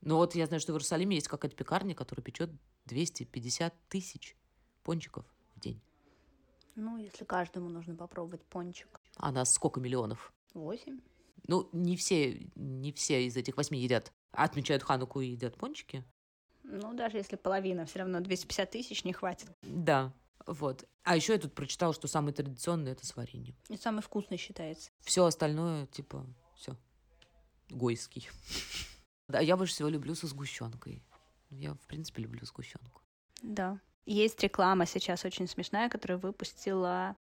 Но 0.00 0.16
вот 0.16 0.34
я 0.34 0.46
знаю, 0.46 0.60
что 0.60 0.72
в 0.72 0.76
Иерусалиме 0.76 1.16
есть 1.16 1.28
какая-то 1.28 1.56
пекарня, 1.56 1.94
которая 1.94 2.24
печет 2.24 2.50
250 2.86 3.74
тысяч 3.88 4.36
пончиков 4.82 5.24
в 5.54 5.60
день. 5.60 5.80
Ну, 6.76 6.96
если 6.96 7.24
каждому 7.24 7.68
нужно 7.68 7.94
попробовать 7.94 8.44
пончик. 8.44 9.00
А 9.16 9.30
нас 9.30 9.52
сколько 9.52 9.80
миллионов? 9.80 10.32
Восемь. 10.54 11.00
Ну, 11.46 11.68
не 11.72 11.96
все, 11.96 12.50
не 12.54 12.92
все 12.92 13.26
из 13.26 13.36
этих 13.36 13.56
восьми 13.56 13.78
едят. 13.78 14.12
Отмечают 14.32 14.82
Хануку 14.82 15.20
и 15.20 15.28
едят 15.28 15.56
пончики. 15.56 16.04
Ну, 16.64 16.94
даже 16.94 17.18
если 17.18 17.36
половина, 17.36 17.86
все 17.86 18.00
равно 18.00 18.20
250 18.20 18.70
тысяч 18.70 19.04
не 19.04 19.12
хватит. 19.12 19.48
Да, 19.62 20.12
вот. 20.46 20.86
А 21.04 21.16
еще 21.16 21.34
я 21.34 21.38
тут 21.38 21.54
прочитала, 21.54 21.92
что 21.92 22.08
самый 22.08 22.32
традиционный 22.32 22.92
это 22.92 23.06
с 23.06 23.14
вареньем. 23.16 23.54
И 23.68 23.76
самый 23.76 24.02
вкусный 24.02 24.38
считается. 24.38 24.90
Все 25.00 25.24
остальное, 25.24 25.86
типа, 25.86 26.26
все. 26.56 26.76
Гойский. 27.70 28.28
Да, 29.26 29.40
я 29.40 29.56
больше 29.56 29.72
всего 29.72 29.88
люблю 29.88 30.14
со 30.14 30.26
сгущенкой. 30.26 31.02
Я, 31.48 31.72
в 31.72 31.86
принципе, 31.86 32.20
люблю 32.20 32.44
сгущенку. 32.44 33.00
Да. 33.40 33.80
Есть 34.04 34.42
реклама 34.42 34.84
сейчас 34.84 35.24
очень 35.24 35.48
смешная, 35.48 35.88
которую 35.88 36.20
выпустила 36.20 37.16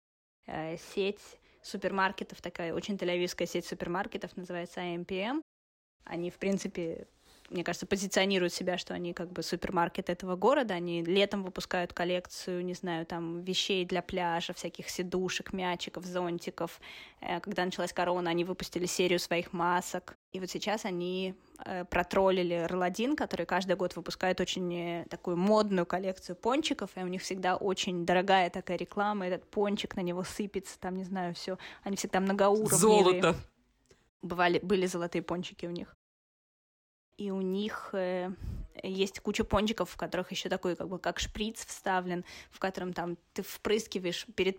э, 0.47 0.79
сеть 0.79 1.21
супермаркетов, 1.63 2.43
такая 2.43 2.75
очень 2.75 2.99
тель 2.99 3.29
сеть 3.47 3.67
супермаркетов, 3.67 4.37
называется 4.37 4.81
AMPM. 4.81 5.43
Они, 6.05 6.31
в 6.31 6.39
принципе, 6.39 7.07
мне 7.51 7.65
кажется, 7.65 7.87
позиционируют 7.87 8.53
себя, 8.53 8.79
что 8.79 8.95
они 8.95 9.13
как 9.13 9.31
бы 9.31 9.43
супермаркет 9.43 10.09
этого 10.09 10.37
города. 10.37 10.75
Они 10.75 11.03
летом 11.03 11.43
выпускают 11.43 11.93
коллекцию, 11.93 12.65
не 12.65 12.75
знаю, 12.75 13.05
там 13.07 13.43
вещей 13.43 13.85
для 13.85 14.03
пляжа, 14.03 14.53
всяких 14.55 14.89
сидушек, 14.89 15.53
мячиков, 15.53 16.05
зонтиков. 16.05 16.81
Э, 17.21 17.41
когда 17.41 17.65
началась 17.65 17.93
корона, 17.93 18.31
они 18.31 18.45
выпустили 18.45 18.87
серию 18.87 19.19
своих 19.19 19.53
масок. 19.53 20.17
И 20.33 20.41
вот 20.41 20.51
сейчас 20.51 20.85
они 20.85 21.35
э, 21.65 21.85
протроллили 21.85 22.67
Роладин, 22.69 23.17
который 23.17 23.45
каждый 23.45 23.77
год 23.77 23.97
выпускает 23.97 24.41
очень 24.41 24.75
э, 24.75 25.07
такую 25.11 25.37
модную 25.37 25.85
коллекцию 25.85 26.37
пончиков, 26.37 26.91
и 26.97 27.01
у 27.01 27.09
них 27.09 27.23
всегда 27.23 27.57
очень 27.57 28.07
дорогая 28.07 28.49
такая 28.51 28.79
реклама, 28.79 29.27
этот 29.27 29.49
пончик 29.51 29.97
на 29.97 30.01
него 30.01 30.25
сыпется, 30.25 30.79
там, 30.79 30.97
не 30.97 31.05
знаю, 31.05 31.35
все. 31.35 31.59
Они 31.83 31.97
всегда 31.97 32.21
многоуровневые. 32.21 32.79
Золото! 32.79 33.37
Бывали, 34.23 34.61
были 34.61 34.87
золотые 34.87 35.23
пончики 35.23 35.67
у 35.67 35.71
них 35.71 35.97
и 37.17 37.31
у 37.31 37.41
них 37.41 37.91
э, 37.93 38.31
есть 38.83 39.21
куча 39.21 39.45
пончиков, 39.45 39.91
в 39.91 39.97
которых 39.97 40.31
еще 40.31 40.49
такой, 40.49 40.77
как 40.77 40.89
бы, 40.89 40.99
как 40.99 41.19
шприц 41.21 41.65
вставлен, 41.65 42.25
в 42.51 42.59
котором 42.59 42.93
там 42.93 43.17
ты 43.35 43.43
впрыскиваешь 43.43 44.27
перед 44.35 44.59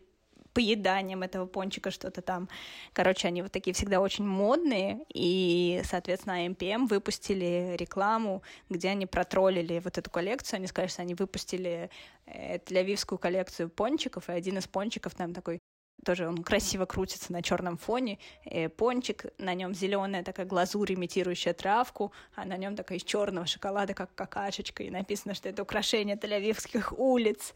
поеданием 0.53 1.23
этого 1.23 1.45
пончика 1.45 1.91
что-то 1.91 2.21
там. 2.21 2.47
Короче, 2.93 3.27
они 3.27 3.41
вот 3.41 3.51
такие 3.51 3.73
всегда 3.73 3.99
очень 3.99 4.25
модные, 4.25 5.05
и, 5.13 5.81
соответственно, 5.83 6.45
MPM 6.47 6.87
выпустили 6.87 7.75
рекламу, 7.77 8.43
где 8.69 8.89
они 8.89 9.05
протроллили 9.05 9.81
вот 9.83 9.97
эту 9.97 10.09
коллекцию. 10.09 10.57
Они 10.57 10.67
что 10.67 11.01
они 11.01 11.15
выпустили 11.15 11.89
э, 12.25 12.59
тель 12.59 12.97
коллекцию 13.19 13.69
пончиков, 13.69 14.29
и 14.29 14.33
один 14.33 14.57
из 14.57 14.67
пончиков 14.67 15.15
там 15.15 15.33
такой 15.33 15.59
тоже 16.03 16.27
он 16.27 16.43
красиво 16.43 16.85
крутится 16.85 17.31
на 17.31 17.41
черном 17.41 17.77
фоне. 17.77 18.19
И 18.45 18.67
пончик, 18.67 19.25
на 19.37 19.53
нем 19.53 19.73
зеленая 19.73 20.23
такая 20.23 20.45
глазурь, 20.45 20.93
имитирующая 20.93 21.53
травку, 21.53 22.11
а 22.35 22.45
на 22.45 22.57
нем 22.57 22.75
такая 22.75 22.97
из 22.97 23.03
черного 23.03 23.45
шоколада, 23.45 23.93
как 23.93 24.13
какашечка, 24.15 24.83
и 24.83 24.89
написано, 24.89 25.33
что 25.33 25.49
это 25.49 25.63
украшение 25.63 26.17
тель 26.17 26.55
улиц. 26.97 27.53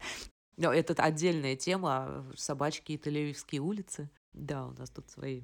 Но 0.56 0.72
это 0.72 0.94
отдельная 1.02 1.56
тема, 1.56 2.24
собачки 2.36 2.92
и 2.92 2.98
тель 2.98 3.34
улицы. 3.60 4.10
Да, 4.32 4.66
у 4.66 4.72
нас 4.72 4.90
тут 4.90 5.08
свои 5.10 5.42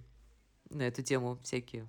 на 0.71 0.83
эту 0.83 1.03
тему 1.03 1.39
всякие 1.43 1.89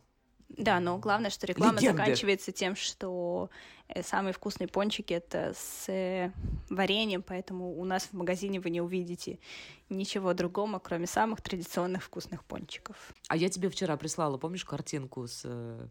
да, 0.49 0.79
но 0.79 0.97
главное, 0.97 1.29
что 1.29 1.47
реклама 1.47 1.79
Легенды. 1.79 1.97
заканчивается 1.97 2.51
тем, 2.51 2.75
что 2.75 3.49
э, 3.87 4.03
самые 4.03 4.33
вкусные 4.33 4.67
пончики 4.67 5.13
это 5.13 5.53
с 5.55 5.89
э, 5.89 6.31
вареньем, 6.69 7.23
поэтому 7.23 7.77
у 7.79 7.83
нас 7.83 8.03
в 8.03 8.13
магазине 8.13 8.59
вы 8.59 8.69
не 8.69 8.81
увидите 8.81 9.39
ничего 9.89 10.33
другого, 10.33 10.79
кроме 10.79 11.07
самых 11.07 11.41
традиционных 11.41 12.03
вкусных 12.03 12.43
пончиков. 12.43 13.13
А 13.27 13.35
я 13.35 13.49
тебе 13.49 13.69
вчера 13.69 13.97
прислала, 13.97 14.37
помнишь, 14.37 14.65
картинку 14.65 15.27
с 15.27 15.41
э, 15.45 15.87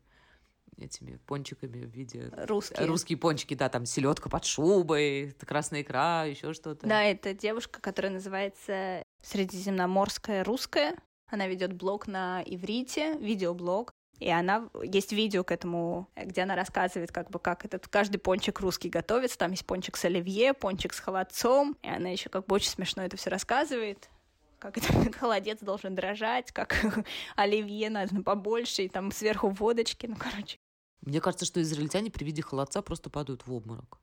этими 0.79 1.17
пончиками 1.27 1.85
в 1.85 1.90
виде 1.90 2.31
русские 2.37 2.87
русские 2.87 3.19
пончики, 3.19 3.55
да, 3.55 3.69
там 3.69 3.87
селедка 3.87 4.29
под 4.29 4.45
шубой, 4.45 5.35
красная 5.40 5.83
икра, 5.83 6.25
еще 6.25 6.53
что-то. 6.55 6.87
Да, 6.87 7.03
это 7.03 7.35
девушка, 7.35 7.81
которая 7.81 8.12
называется 8.12 9.03
Средиземноморская 9.23 10.45
русская. 10.45 10.97
Она 11.27 11.49
ведет 11.49 11.73
блог 11.73 12.07
на 12.07 12.43
иврите, 12.45 13.17
видеоблог. 13.19 13.93
И 14.25 14.31
она, 14.31 14.71
есть 14.83 15.13
видео 15.13 15.45
к 15.45 15.51
этому, 15.51 16.09
где 16.17 16.45
она 16.45 16.57
рассказывает, 16.57 17.13
как 17.13 17.29
бы, 17.29 17.39
как 17.39 17.67
этот 17.67 17.89
каждый 17.89 18.17
пончик 18.17 18.59
русский 18.61 18.89
готовится. 18.89 19.37
Там 19.37 19.51
есть 19.51 19.67
пончик 19.67 19.99
с 19.99 20.05
оливье, 20.07 20.55
пончик 20.55 20.95
с 20.95 21.01
холодцом. 21.01 21.77
И 21.83 21.89
она 21.91 22.09
еще 22.09 22.31
как 22.31 22.47
бы 22.47 22.55
очень 22.55 22.71
смешно 22.71 23.03
это 23.05 23.19
все 23.19 23.29
рассказывает 23.29 24.09
как 24.61 24.79
этот 24.79 25.15
холодец 25.21 25.59
должен 25.61 25.95
дрожать, 25.95 26.51
как 26.53 26.75
оливье 27.37 27.91
надо 27.91 28.23
побольше, 28.23 28.85
и 28.85 28.89
там 28.89 29.13
сверху 29.13 29.51
водочки, 29.51 30.07
ну, 30.07 30.17
короче. 30.17 30.57
Мне 31.03 31.21
кажется, 31.21 31.45
что 31.45 31.61
израильтяне 31.61 32.11
при 32.11 32.25
виде 32.25 32.41
холодца 32.41 32.81
просто 32.81 33.11
падают 33.11 33.47
в 33.47 33.53
обморок. 33.53 33.99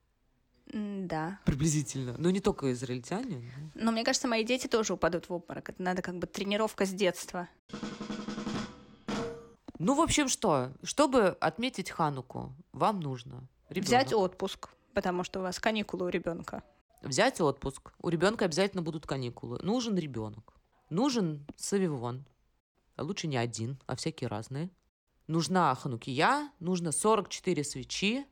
Да. 0.66 1.40
Приблизительно. 1.44 2.14
Но 2.16 2.30
не 2.30 2.38
только 2.38 2.70
израильтяне. 2.70 3.50
Но... 3.74 3.86
но 3.86 3.90
мне 3.90 4.04
кажется, 4.04 4.28
мои 4.28 4.44
дети 4.44 4.68
тоже 4.68 4.92
упадут 4.92 5.28
в 5.28 5.32
обморок. 5.32 5.70
Это 5.70 5.82
надо 5.82 6.00
как 6.00 6.16
бы 6.18 6.28
тренировка 6.28 6.86
с 6.86 6.90
детства. 6.90 7.48
Ну, 9.84 9.96
в 9.96 10.00
общем, 10.00 10.28
что? 10.28 10.70
Чтобы 10.84 11.36
отметить 11.40 11.90
Хануку, 11.90 12.54
вам 12.72 13.00
нужно 13.00 13.48
ребенок. 13.68 13.88
взять 13.88 14.12
отпуск, 14.12 14.68
потому 14.94 15.24
что 15.24 15.40
у 15.40 15.42
вас 15.42 15.58
каникулы 15.58 16.06
у 16.06 16.08
ребенка. 16.08 16.62
Взять 17.02 17.40
отпуск. 17.40 17.92
У 17.98 18.08
ребенка 18.08 18.44
обязательно 18.44 18.82
будут 18.82 19.08
каникулы. 19.08 19.58
Нужен 19.60 19.98
ребенок. 19.98 20.54
Нужен 20.88 21.44
савивон. 21.56 22.24
А 22.94 23.02
лучше 23.02 23.26
не 23.26 23.36
один, 23.36 23.76
а 23.86 23.96
всякие 23.96 24.28
разные. 24.28 24.70
Нужна 25.26 25.74
ханукия, 25.74 26.52
нужно 26.60 26.92
44 26.92 27.64
свечи, 27.64 28.24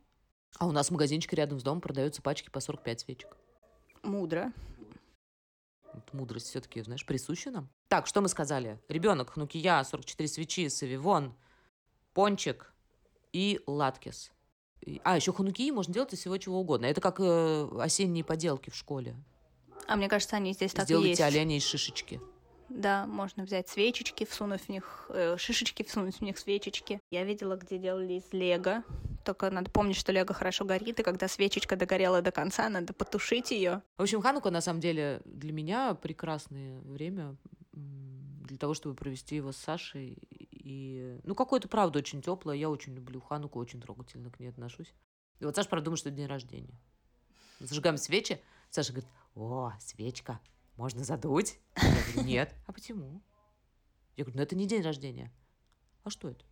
а 0.57 0.69
у 0.69 0.71
нас 0.71 0.87
в 0.87 0.93
магазинчике 0.93 1.35
рядом 1.35 1.59
с 1.59 1.65
домом 1.65 1.81
продаются 1.81 2.23
пачки 2.23 2.49
по 2.49 2.61
45 2.61 3.01
свечек. 3.01 3.37
Мудро. 4.05 4.53
Вот 6.01 6.15
мудрость 6.15 6.49
все-таки, 6.49 6.83
знаешь, 6.83 7.05
присуща 7.05 7.51
нам. 7.51 7.69
Так, 7.89 8.07
что 8.07 8.21
мы 8.21 8.29
сказали? 8.29 8.81
Ребенок, 8.89 9.31
хнукия, 9.31 9.83
44 9.83 10.29
свечи, 10.29 10.69
савивон, 10.69 11.35
пончик 12.15 12.73
и 13.33 13.61
латкис. 13.67 14.33
А, 15.05 15.17
еще 15.17 15.33
ханукии 15.33 15.71
можно 15.71 15.93
делать 15.93 16.13
из 16.15 16.21
всего 16.21 16.39
чего 16.39 16.59
угодно. 16.61 16.87
Это 16.87 17.01
как 17.03 17.21
э, 17.21 17.69
осенние 17.79 18.25
поделки 18.25 18.71
в 18.71 18.75
школе. 18.75 19.15
А 19.87 19.97
мне 19.97 20.09
кажется, 20.09 20.37
они 20.37 20.55
здесь 20.55 20.73
так 20.73 20.87
Сделайте 20.87 21.09
и 21.09 21.11
есть. 21.11 21.21
оленя 21.21 21.57
из 21.59 21.65
шишечки. 21.65 22.21
Да, 22.71 23.07
можно 23.07 23.45
взять 23.45 23.69
свечечки, 23.69 24.25
всунуть 24.25 24.63
в 24.63 24.69
них, 24.71 25.07
э, 25.11 25.37
шишечки, 25.37 25.83
всунуть 25.83 26.17
в 26.17 26.21
них 26.23 26.39
свечечки. 26.39 26.99
Я 27.11 27.25
видела, 27.25 27.57
где 27.57 27.77
делали 27.79 28.15
из 28.15 28.33
лего. 28.33 28.85
Только 29.25 29.51
надо 29.51 29.71
помнить, 29.71 29.97
что 29.97 30.13
лего 30.13 30.33
хорошо 30.33 30.65
горит, 30.65 31.01
и 31.01 31.03
когда 31.03 31.29
свечечка 31.29 31.77
догорела 31.77 32.23
до 32.23 32.31
конца, 32.31 32.69
надо 32.69 32.93
потушить 32.93 33.51
ее. 33.51 33.83
В 33.99 34.03
общем, 34.03 34.23
Ханука, 34.23 34.51
на 34.51 34.61
самом 34.61 34.81
деле, 34.81 35.21
для 35.25 35.53
меня 35.53 35.95
прекрасное 35.95 36.81
время 36.81 37.37
для 37.73 38.59
того, 38.59 38.75
чтобы 38.75 38.97
провести 38.97 39.37
его 39.37 39.53
с 39.53 39.57
Сашей. 39.57 40.19
И, 40.51 41.21
ну, 41.23 41.35
какое-то, 41.35 41.69
правда, 41.69 42.01
очень 42.01 42.21
теплое. 42.21 42.57
Я 42.57 42.69
очень 42.69 42.95
люблю 42.95 43.21
Хануку, 43.21 43.59
очень 43.59 43.81
трогательно 43.81 44.31
к 44.31 44.41
ней 44.41 44.49
отношусь. 44.49 44.93
И 45.39 45.45
вот 45.45 45.55
Саша, 45.55 45.69
правда, 45.69 45.85
думает, 45.87 46.01
что 46.01 46.11
день 46.11 46.27
рождения. 46.27 46.79
Зажигаем 47.61 47.97
свечи. 47.97 48.41
Саша 48.71 48.93
говорит, 48.93 49.11
о, 49.35 49.73
свечка, 49.81 50.41
можно 50.77 51.05
задуть? 51.05 51.59
Я 51.77 51.91
говорю, 52.13 52.29
нет. 52.29 52.55
А 52.67 52.73
почему? 52.73 53.23
Я 54.17 54.25
говорю, 54.25 54.39
ну 54.39 54.43
это 54.43 54.57
не 54.57 54.67
день 54.67 54.83
рождения. 54.83 55.33
А 56.05 56.11
что 56.11 56.29
это? 56.29 56.45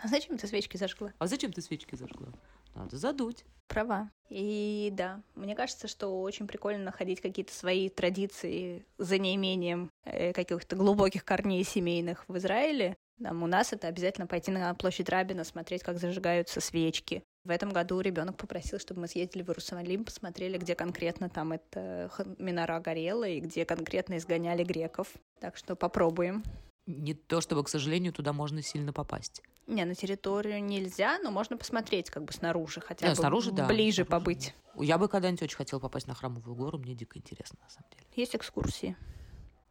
А 0.00 0.08
зачем 0.08 0.38
ты 0.38 0.46
свечки 0.46 0.76
зажгла? 0.76 1.12
А 1.18 1.26
зачем 1.26 1.52
ты 1.52 1.62
свечки 1.62 1.94
зажгла? 1.94 2.32
Надо 2.74 2.96
задуть. 2.96 3.44
Права. 3.68 4.10
И 4.28 4.90
да, 4.92 5.22
мне 5.34 5.54
кажется, 5.54 5.88
что 5.88 6.20
очень 6.20 6.46
прикольно 6.46 6.84
находить 6.84 7.20
какие-то 7.20 7.54
свои 7.54 7.88
традиции 7.88 8.84
за 8.98 9.18
неимением 9.18 9.90
э, 10.04 10.32
каких-то 10.32 10.76
глубоких 10.76 11.24
корней 11.24 11.62
семейных 11.64 12.24
в 12.28 12.36
Израиле. 12.36 12.96
Там 13.22 13.42
у 13.44 13.46
нас 13.46 13.72
это 13.72 13.86
обязательно 13.86 14.26
пойти 14.26 14.50
на 14.50 14.74
площадь 14.74 15.08
Рабина, 15.08 15.44
смотреть, 15.44 15.84
как 15.84 15.98
зажигаются 15.98 16.60
свечки. 16.60 17.22
В 17.44 17.50
этом 17.50 17.70
году 17.70 18.00
ребенок 18.00 18.36
попросил, 18.36 18.80
чтобы 18.80 19.02
мы 19.02 19.08
съездили 19.08 19.42
в 19.42 19.48
Иерусалим, 19.50 20.04
посмотрели, 20.04 20.58
где 20.58 20.74
конкретно 20.74 21.28
там 21.28 21.52
эта 21.52 22.10
минора 22.38 22.80
горела 22.80 23.28
и 23.28 23.40
где 23.40 23.64
конкретно 23.64 24.18
изгоняли 24.18 24.64
греков. 24.64 25.12
Так 25.40 25.56
что 25.56 25.76
попробуем. 25.76 26.42
Не 26.86 27.14
то, 27.14 27.40
чтобы, 27.40 27.64
к 27.64 27.68
сожалению, 27.68 28.12
туда 28.12 28.32
можно 28.32 28.60
сильно 28.62 28.92
попасть. 28.92 29.42
Не, 29.66 29.84
на 29.86 29.94
территорию 29.94 30.62
нельзя, 30.62 31.18
но 31.18 31.30
можно 31.30 31.56
посмотреть 31.56 32.10
как 32.10 32.24
бы 32.24 32.32
снаружи, 32.32 32.80
хотя 32.80 33.06
да, 33.06 33.12
бы 33.12 33.16
снаружи, 33.16 33.52
да, 33.52 33.66
ближе 33.66 34.04
снаружи, 34.04 34.10
побыть. 34.10 34.54
Я 34.76 34.98
бы 34.98 35.08
когда-нибудь 35.08 35.42
очень 35.42 35.56
хотела 35.56 35.80
попасть 35.80 36.06
на 36.06 36.14
Храмовую 36.14 36.54
гору, 36.54 36.78
мне 36.78 36.94
дико 36.94 37.18
интересно, 37.18 37.58
на 37.62 37.70
самом 37.70 37.88
деле. 37.90 38.06
Есть 38.14 38.36
экскурсии? 38.36 38.96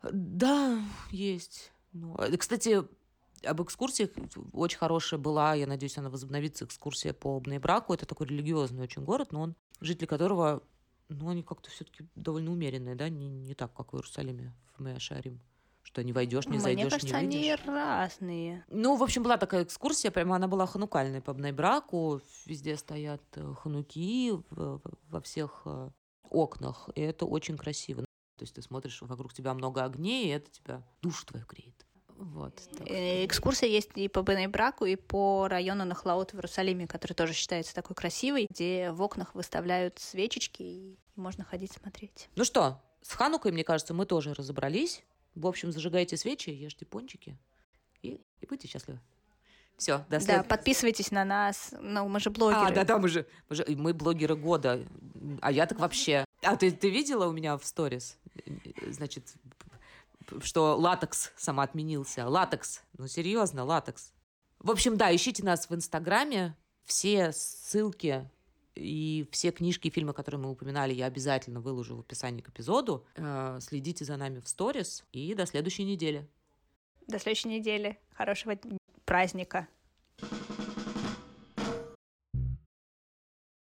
Да, 0.02 0.82
есть. 1.12 1.72
Ну, 1.92 2.16
э, 2.18 2.36
кстати, 2.38 2.84
об 3.46 3.62
экскурсиях 3.62 4.10
очень 4.52 4.80
хорошая 4.80 5.20
была, 5.20 5.54
я 5.54 5.68
надеюсь, 5.68 5.98
она 6.00 6.10
возобновится, 6.10 6.66
экскурсия 6.66 7.14
по 7.14 7.40
Бнейбраку. 7.40 7.94
Это 7.94 8.08
такой 8.08 8.28
религиозный 8.28 8.82
очень 8.82 9.04
город, 9.04 9.32
но 9.32 9.42
он, 9.42 9.56
жители 9.80 10.08
которого, 10.08 10.64
ну, 11.10 11.30
они 11.30 11.44
как-то 11.44 11.70
все-таки 11.70 12.08
довольно 12.16 12.52
умеренные, 12.52 12.96
да, 12.96 13.10
не, 13.10 13.30
не 13.30 13.54
так, 13.54 13.74
как 13.74 13.94
в 13.94 13.98
Иерусалиме, 13.98 14.56
в 14.76 14.82
Меашарим 14.82 15.40
что 15.84 16.04
не 16.04 16.14
войдешь, 16.14 16.48
не 16.48 16.60
зайдешь, 16.60 16.92
кажется, 16.92 17.22
не 17.22 17.38
выйдешь. 17.38 17.60
они 17.60 17.68
разные. 17.68 18.66
Ну, 18.70 18.96
в 18.96 19.04
общем, 19.04 19.22
была 19.22 19.38
такая 19.38 19.64
экскурсия, 19.64 20.12
прямо 20.12 20.36
она 20.38 20.48
была 20.48 20.66
ханукальная 20.66 21.22
по 21.22 21.34
Бнайбраку. 21.34 22.22
Везде 22.46 22.78
стоят 22.78 23.22
э, 23.36 23.54
хануки 23.62 24.32
во 24.50 25.22
всех 25.22 25.62
э, 25.66 25.90
окнах, 26.30 26.90
и 26.96 27.02
это 27.02 27.26
очень 27.26 27.58
красиво. 27.58 28.06
То 28.38 28.44
есть 28.44 28.56
ты 28.56 28.62
смотришь, 28.62 29.02
вокруг 29.02 29.34
тебя 29.34 29.54
много 29.54 29.84
огней, 29.84 30.26
и 30.26 30.30
это 30.30 30.50
тебя 30.50 30.84
душу 31.02 31.26
твою 31.26 31.46
греет. 31.46 31.86
Вот, 32.16 32.62
э, 32.88 33.26
Экскурсия 33.26 33.68
есть 33.68 33.90
и 33.96 34.08
по 34.08 34.22
Бенейбраку, 34.22 34.86
и 34.86 34.96
по 34.96 35.48
району 35.48 35.84
Нахлаут 35.84 36.32
в 36.32 36.36
Иерусалиме, 36.36 36.88
который 36.88 37.14
тоже 37.14 37.34
считается 37.34 37.76
такой 37.76 37.96
красивый, 37.96 38.48
где 38.50 38.92
в 38.92 39.02
окнах 39.02 39.36
выставляют 39.36 40.00
свечечки, 40.00 40.64
и 40.64 41.00
можно 41.16 41.44
ходить 41.44 41.74
смотреть. 41.74 42.30
Ну 42.36 42.46
что, 42.46 42.82
с 43.02 43.14
Ханукой, 43.14 43.52
мне 43.52 43.64
кажется, 43.64 43.94
мы 43.94 44.06
тоже 44.06 44.34
разобрались. 44.34 45.04
В 45.36 45.48
общем, 45.48 45.72
зажигайте 45.72 46.18
свечи, 46.18 46.50
ешьте 46.50 46.86
пончики 46.86 47.38
и, 48.02 48.20
и 48.42 48.46
будьте 48.46 48.68
счастливы. 48.68 49.00
Все, 49.78 50.06
до 50.10 50.20
след... 50.20 50.38
Да, 50.38 50.44
подписывайтесь 50.44 51.12
на 51.12 51.26
нас. 51.26 51.74
Ну, 51.80 52.08
мы 52.08 52.20
же 52.20 52.30
блогеры. 52.30 52.68
А, 52.68 52.72
да-да, 52.72 53.00
мы 53.00 53.08
же, 53.08 53.26
мы 53.50 53.56
же 53.56 53.66
мы 53.70 53.94
блогеры 53.94 54.36
года. 54.36 54.86
А 55.42 55.52
я 55.52 55.66
так 55.66 55.80
вообще. 55.80 56.26
А 56.44 56.56
ты, 56.56 56.72
ты 56.72 56.90
видела 56.90 57.28
у 57.28 57.32
меня 57.32 57.58
в 57.58 57.66
сторис? 57.66 58.18
Значит, 58.88 59.34
что 60.42 60.78
латекс 60.78 61.32
сама 61.36 61.64
отменился. 61.64 62.28
Латекс. 62.28 62.82
Ну, 62.98 63.08
серьезно, 63.08 63.64
латекс. 63.64 64.14
В 64.60 64.70
общем, 64.70 64.96
да, 64.96 65.14
ищите 65.14 65.44
нас 65.44 65.70
в 65.70 65.76
Инстаграме. 65.76 66.56
Все 66.84 67.32
ссылки 67.32 68.30
и 68.76 69.28
все 69.32 69.52
книжки 69.52 69.88
и 69.88 69.92
фильмы, 69.92 70.14
которые 70.14 70.42
мы 70.42 70.52
упоминали, 70.52 70.94
я 70.94 71.06
обязательно 71.06 71.60
выложу 71.60 71.96
в 71.96 72.00
описании 72.00 72.42
к 72.42 72.50
эпизоду. 72.50 73.06
Э, 73.16 73.60
следите 73.62 74.06
за 74.06 74.18
нами 74.18 74.40
в 74.40 74.48
сторис 74.48 75.06
и 75.12 75.34
до 75.36 75.46
следующей 75.46 75.84
недели. 75.84 76.28
До 77.08 77.20
следующей 77.20 77.50
недели. 77.50 78.00
Хорошего 78.14 78.58
праздника. 79.06 79.68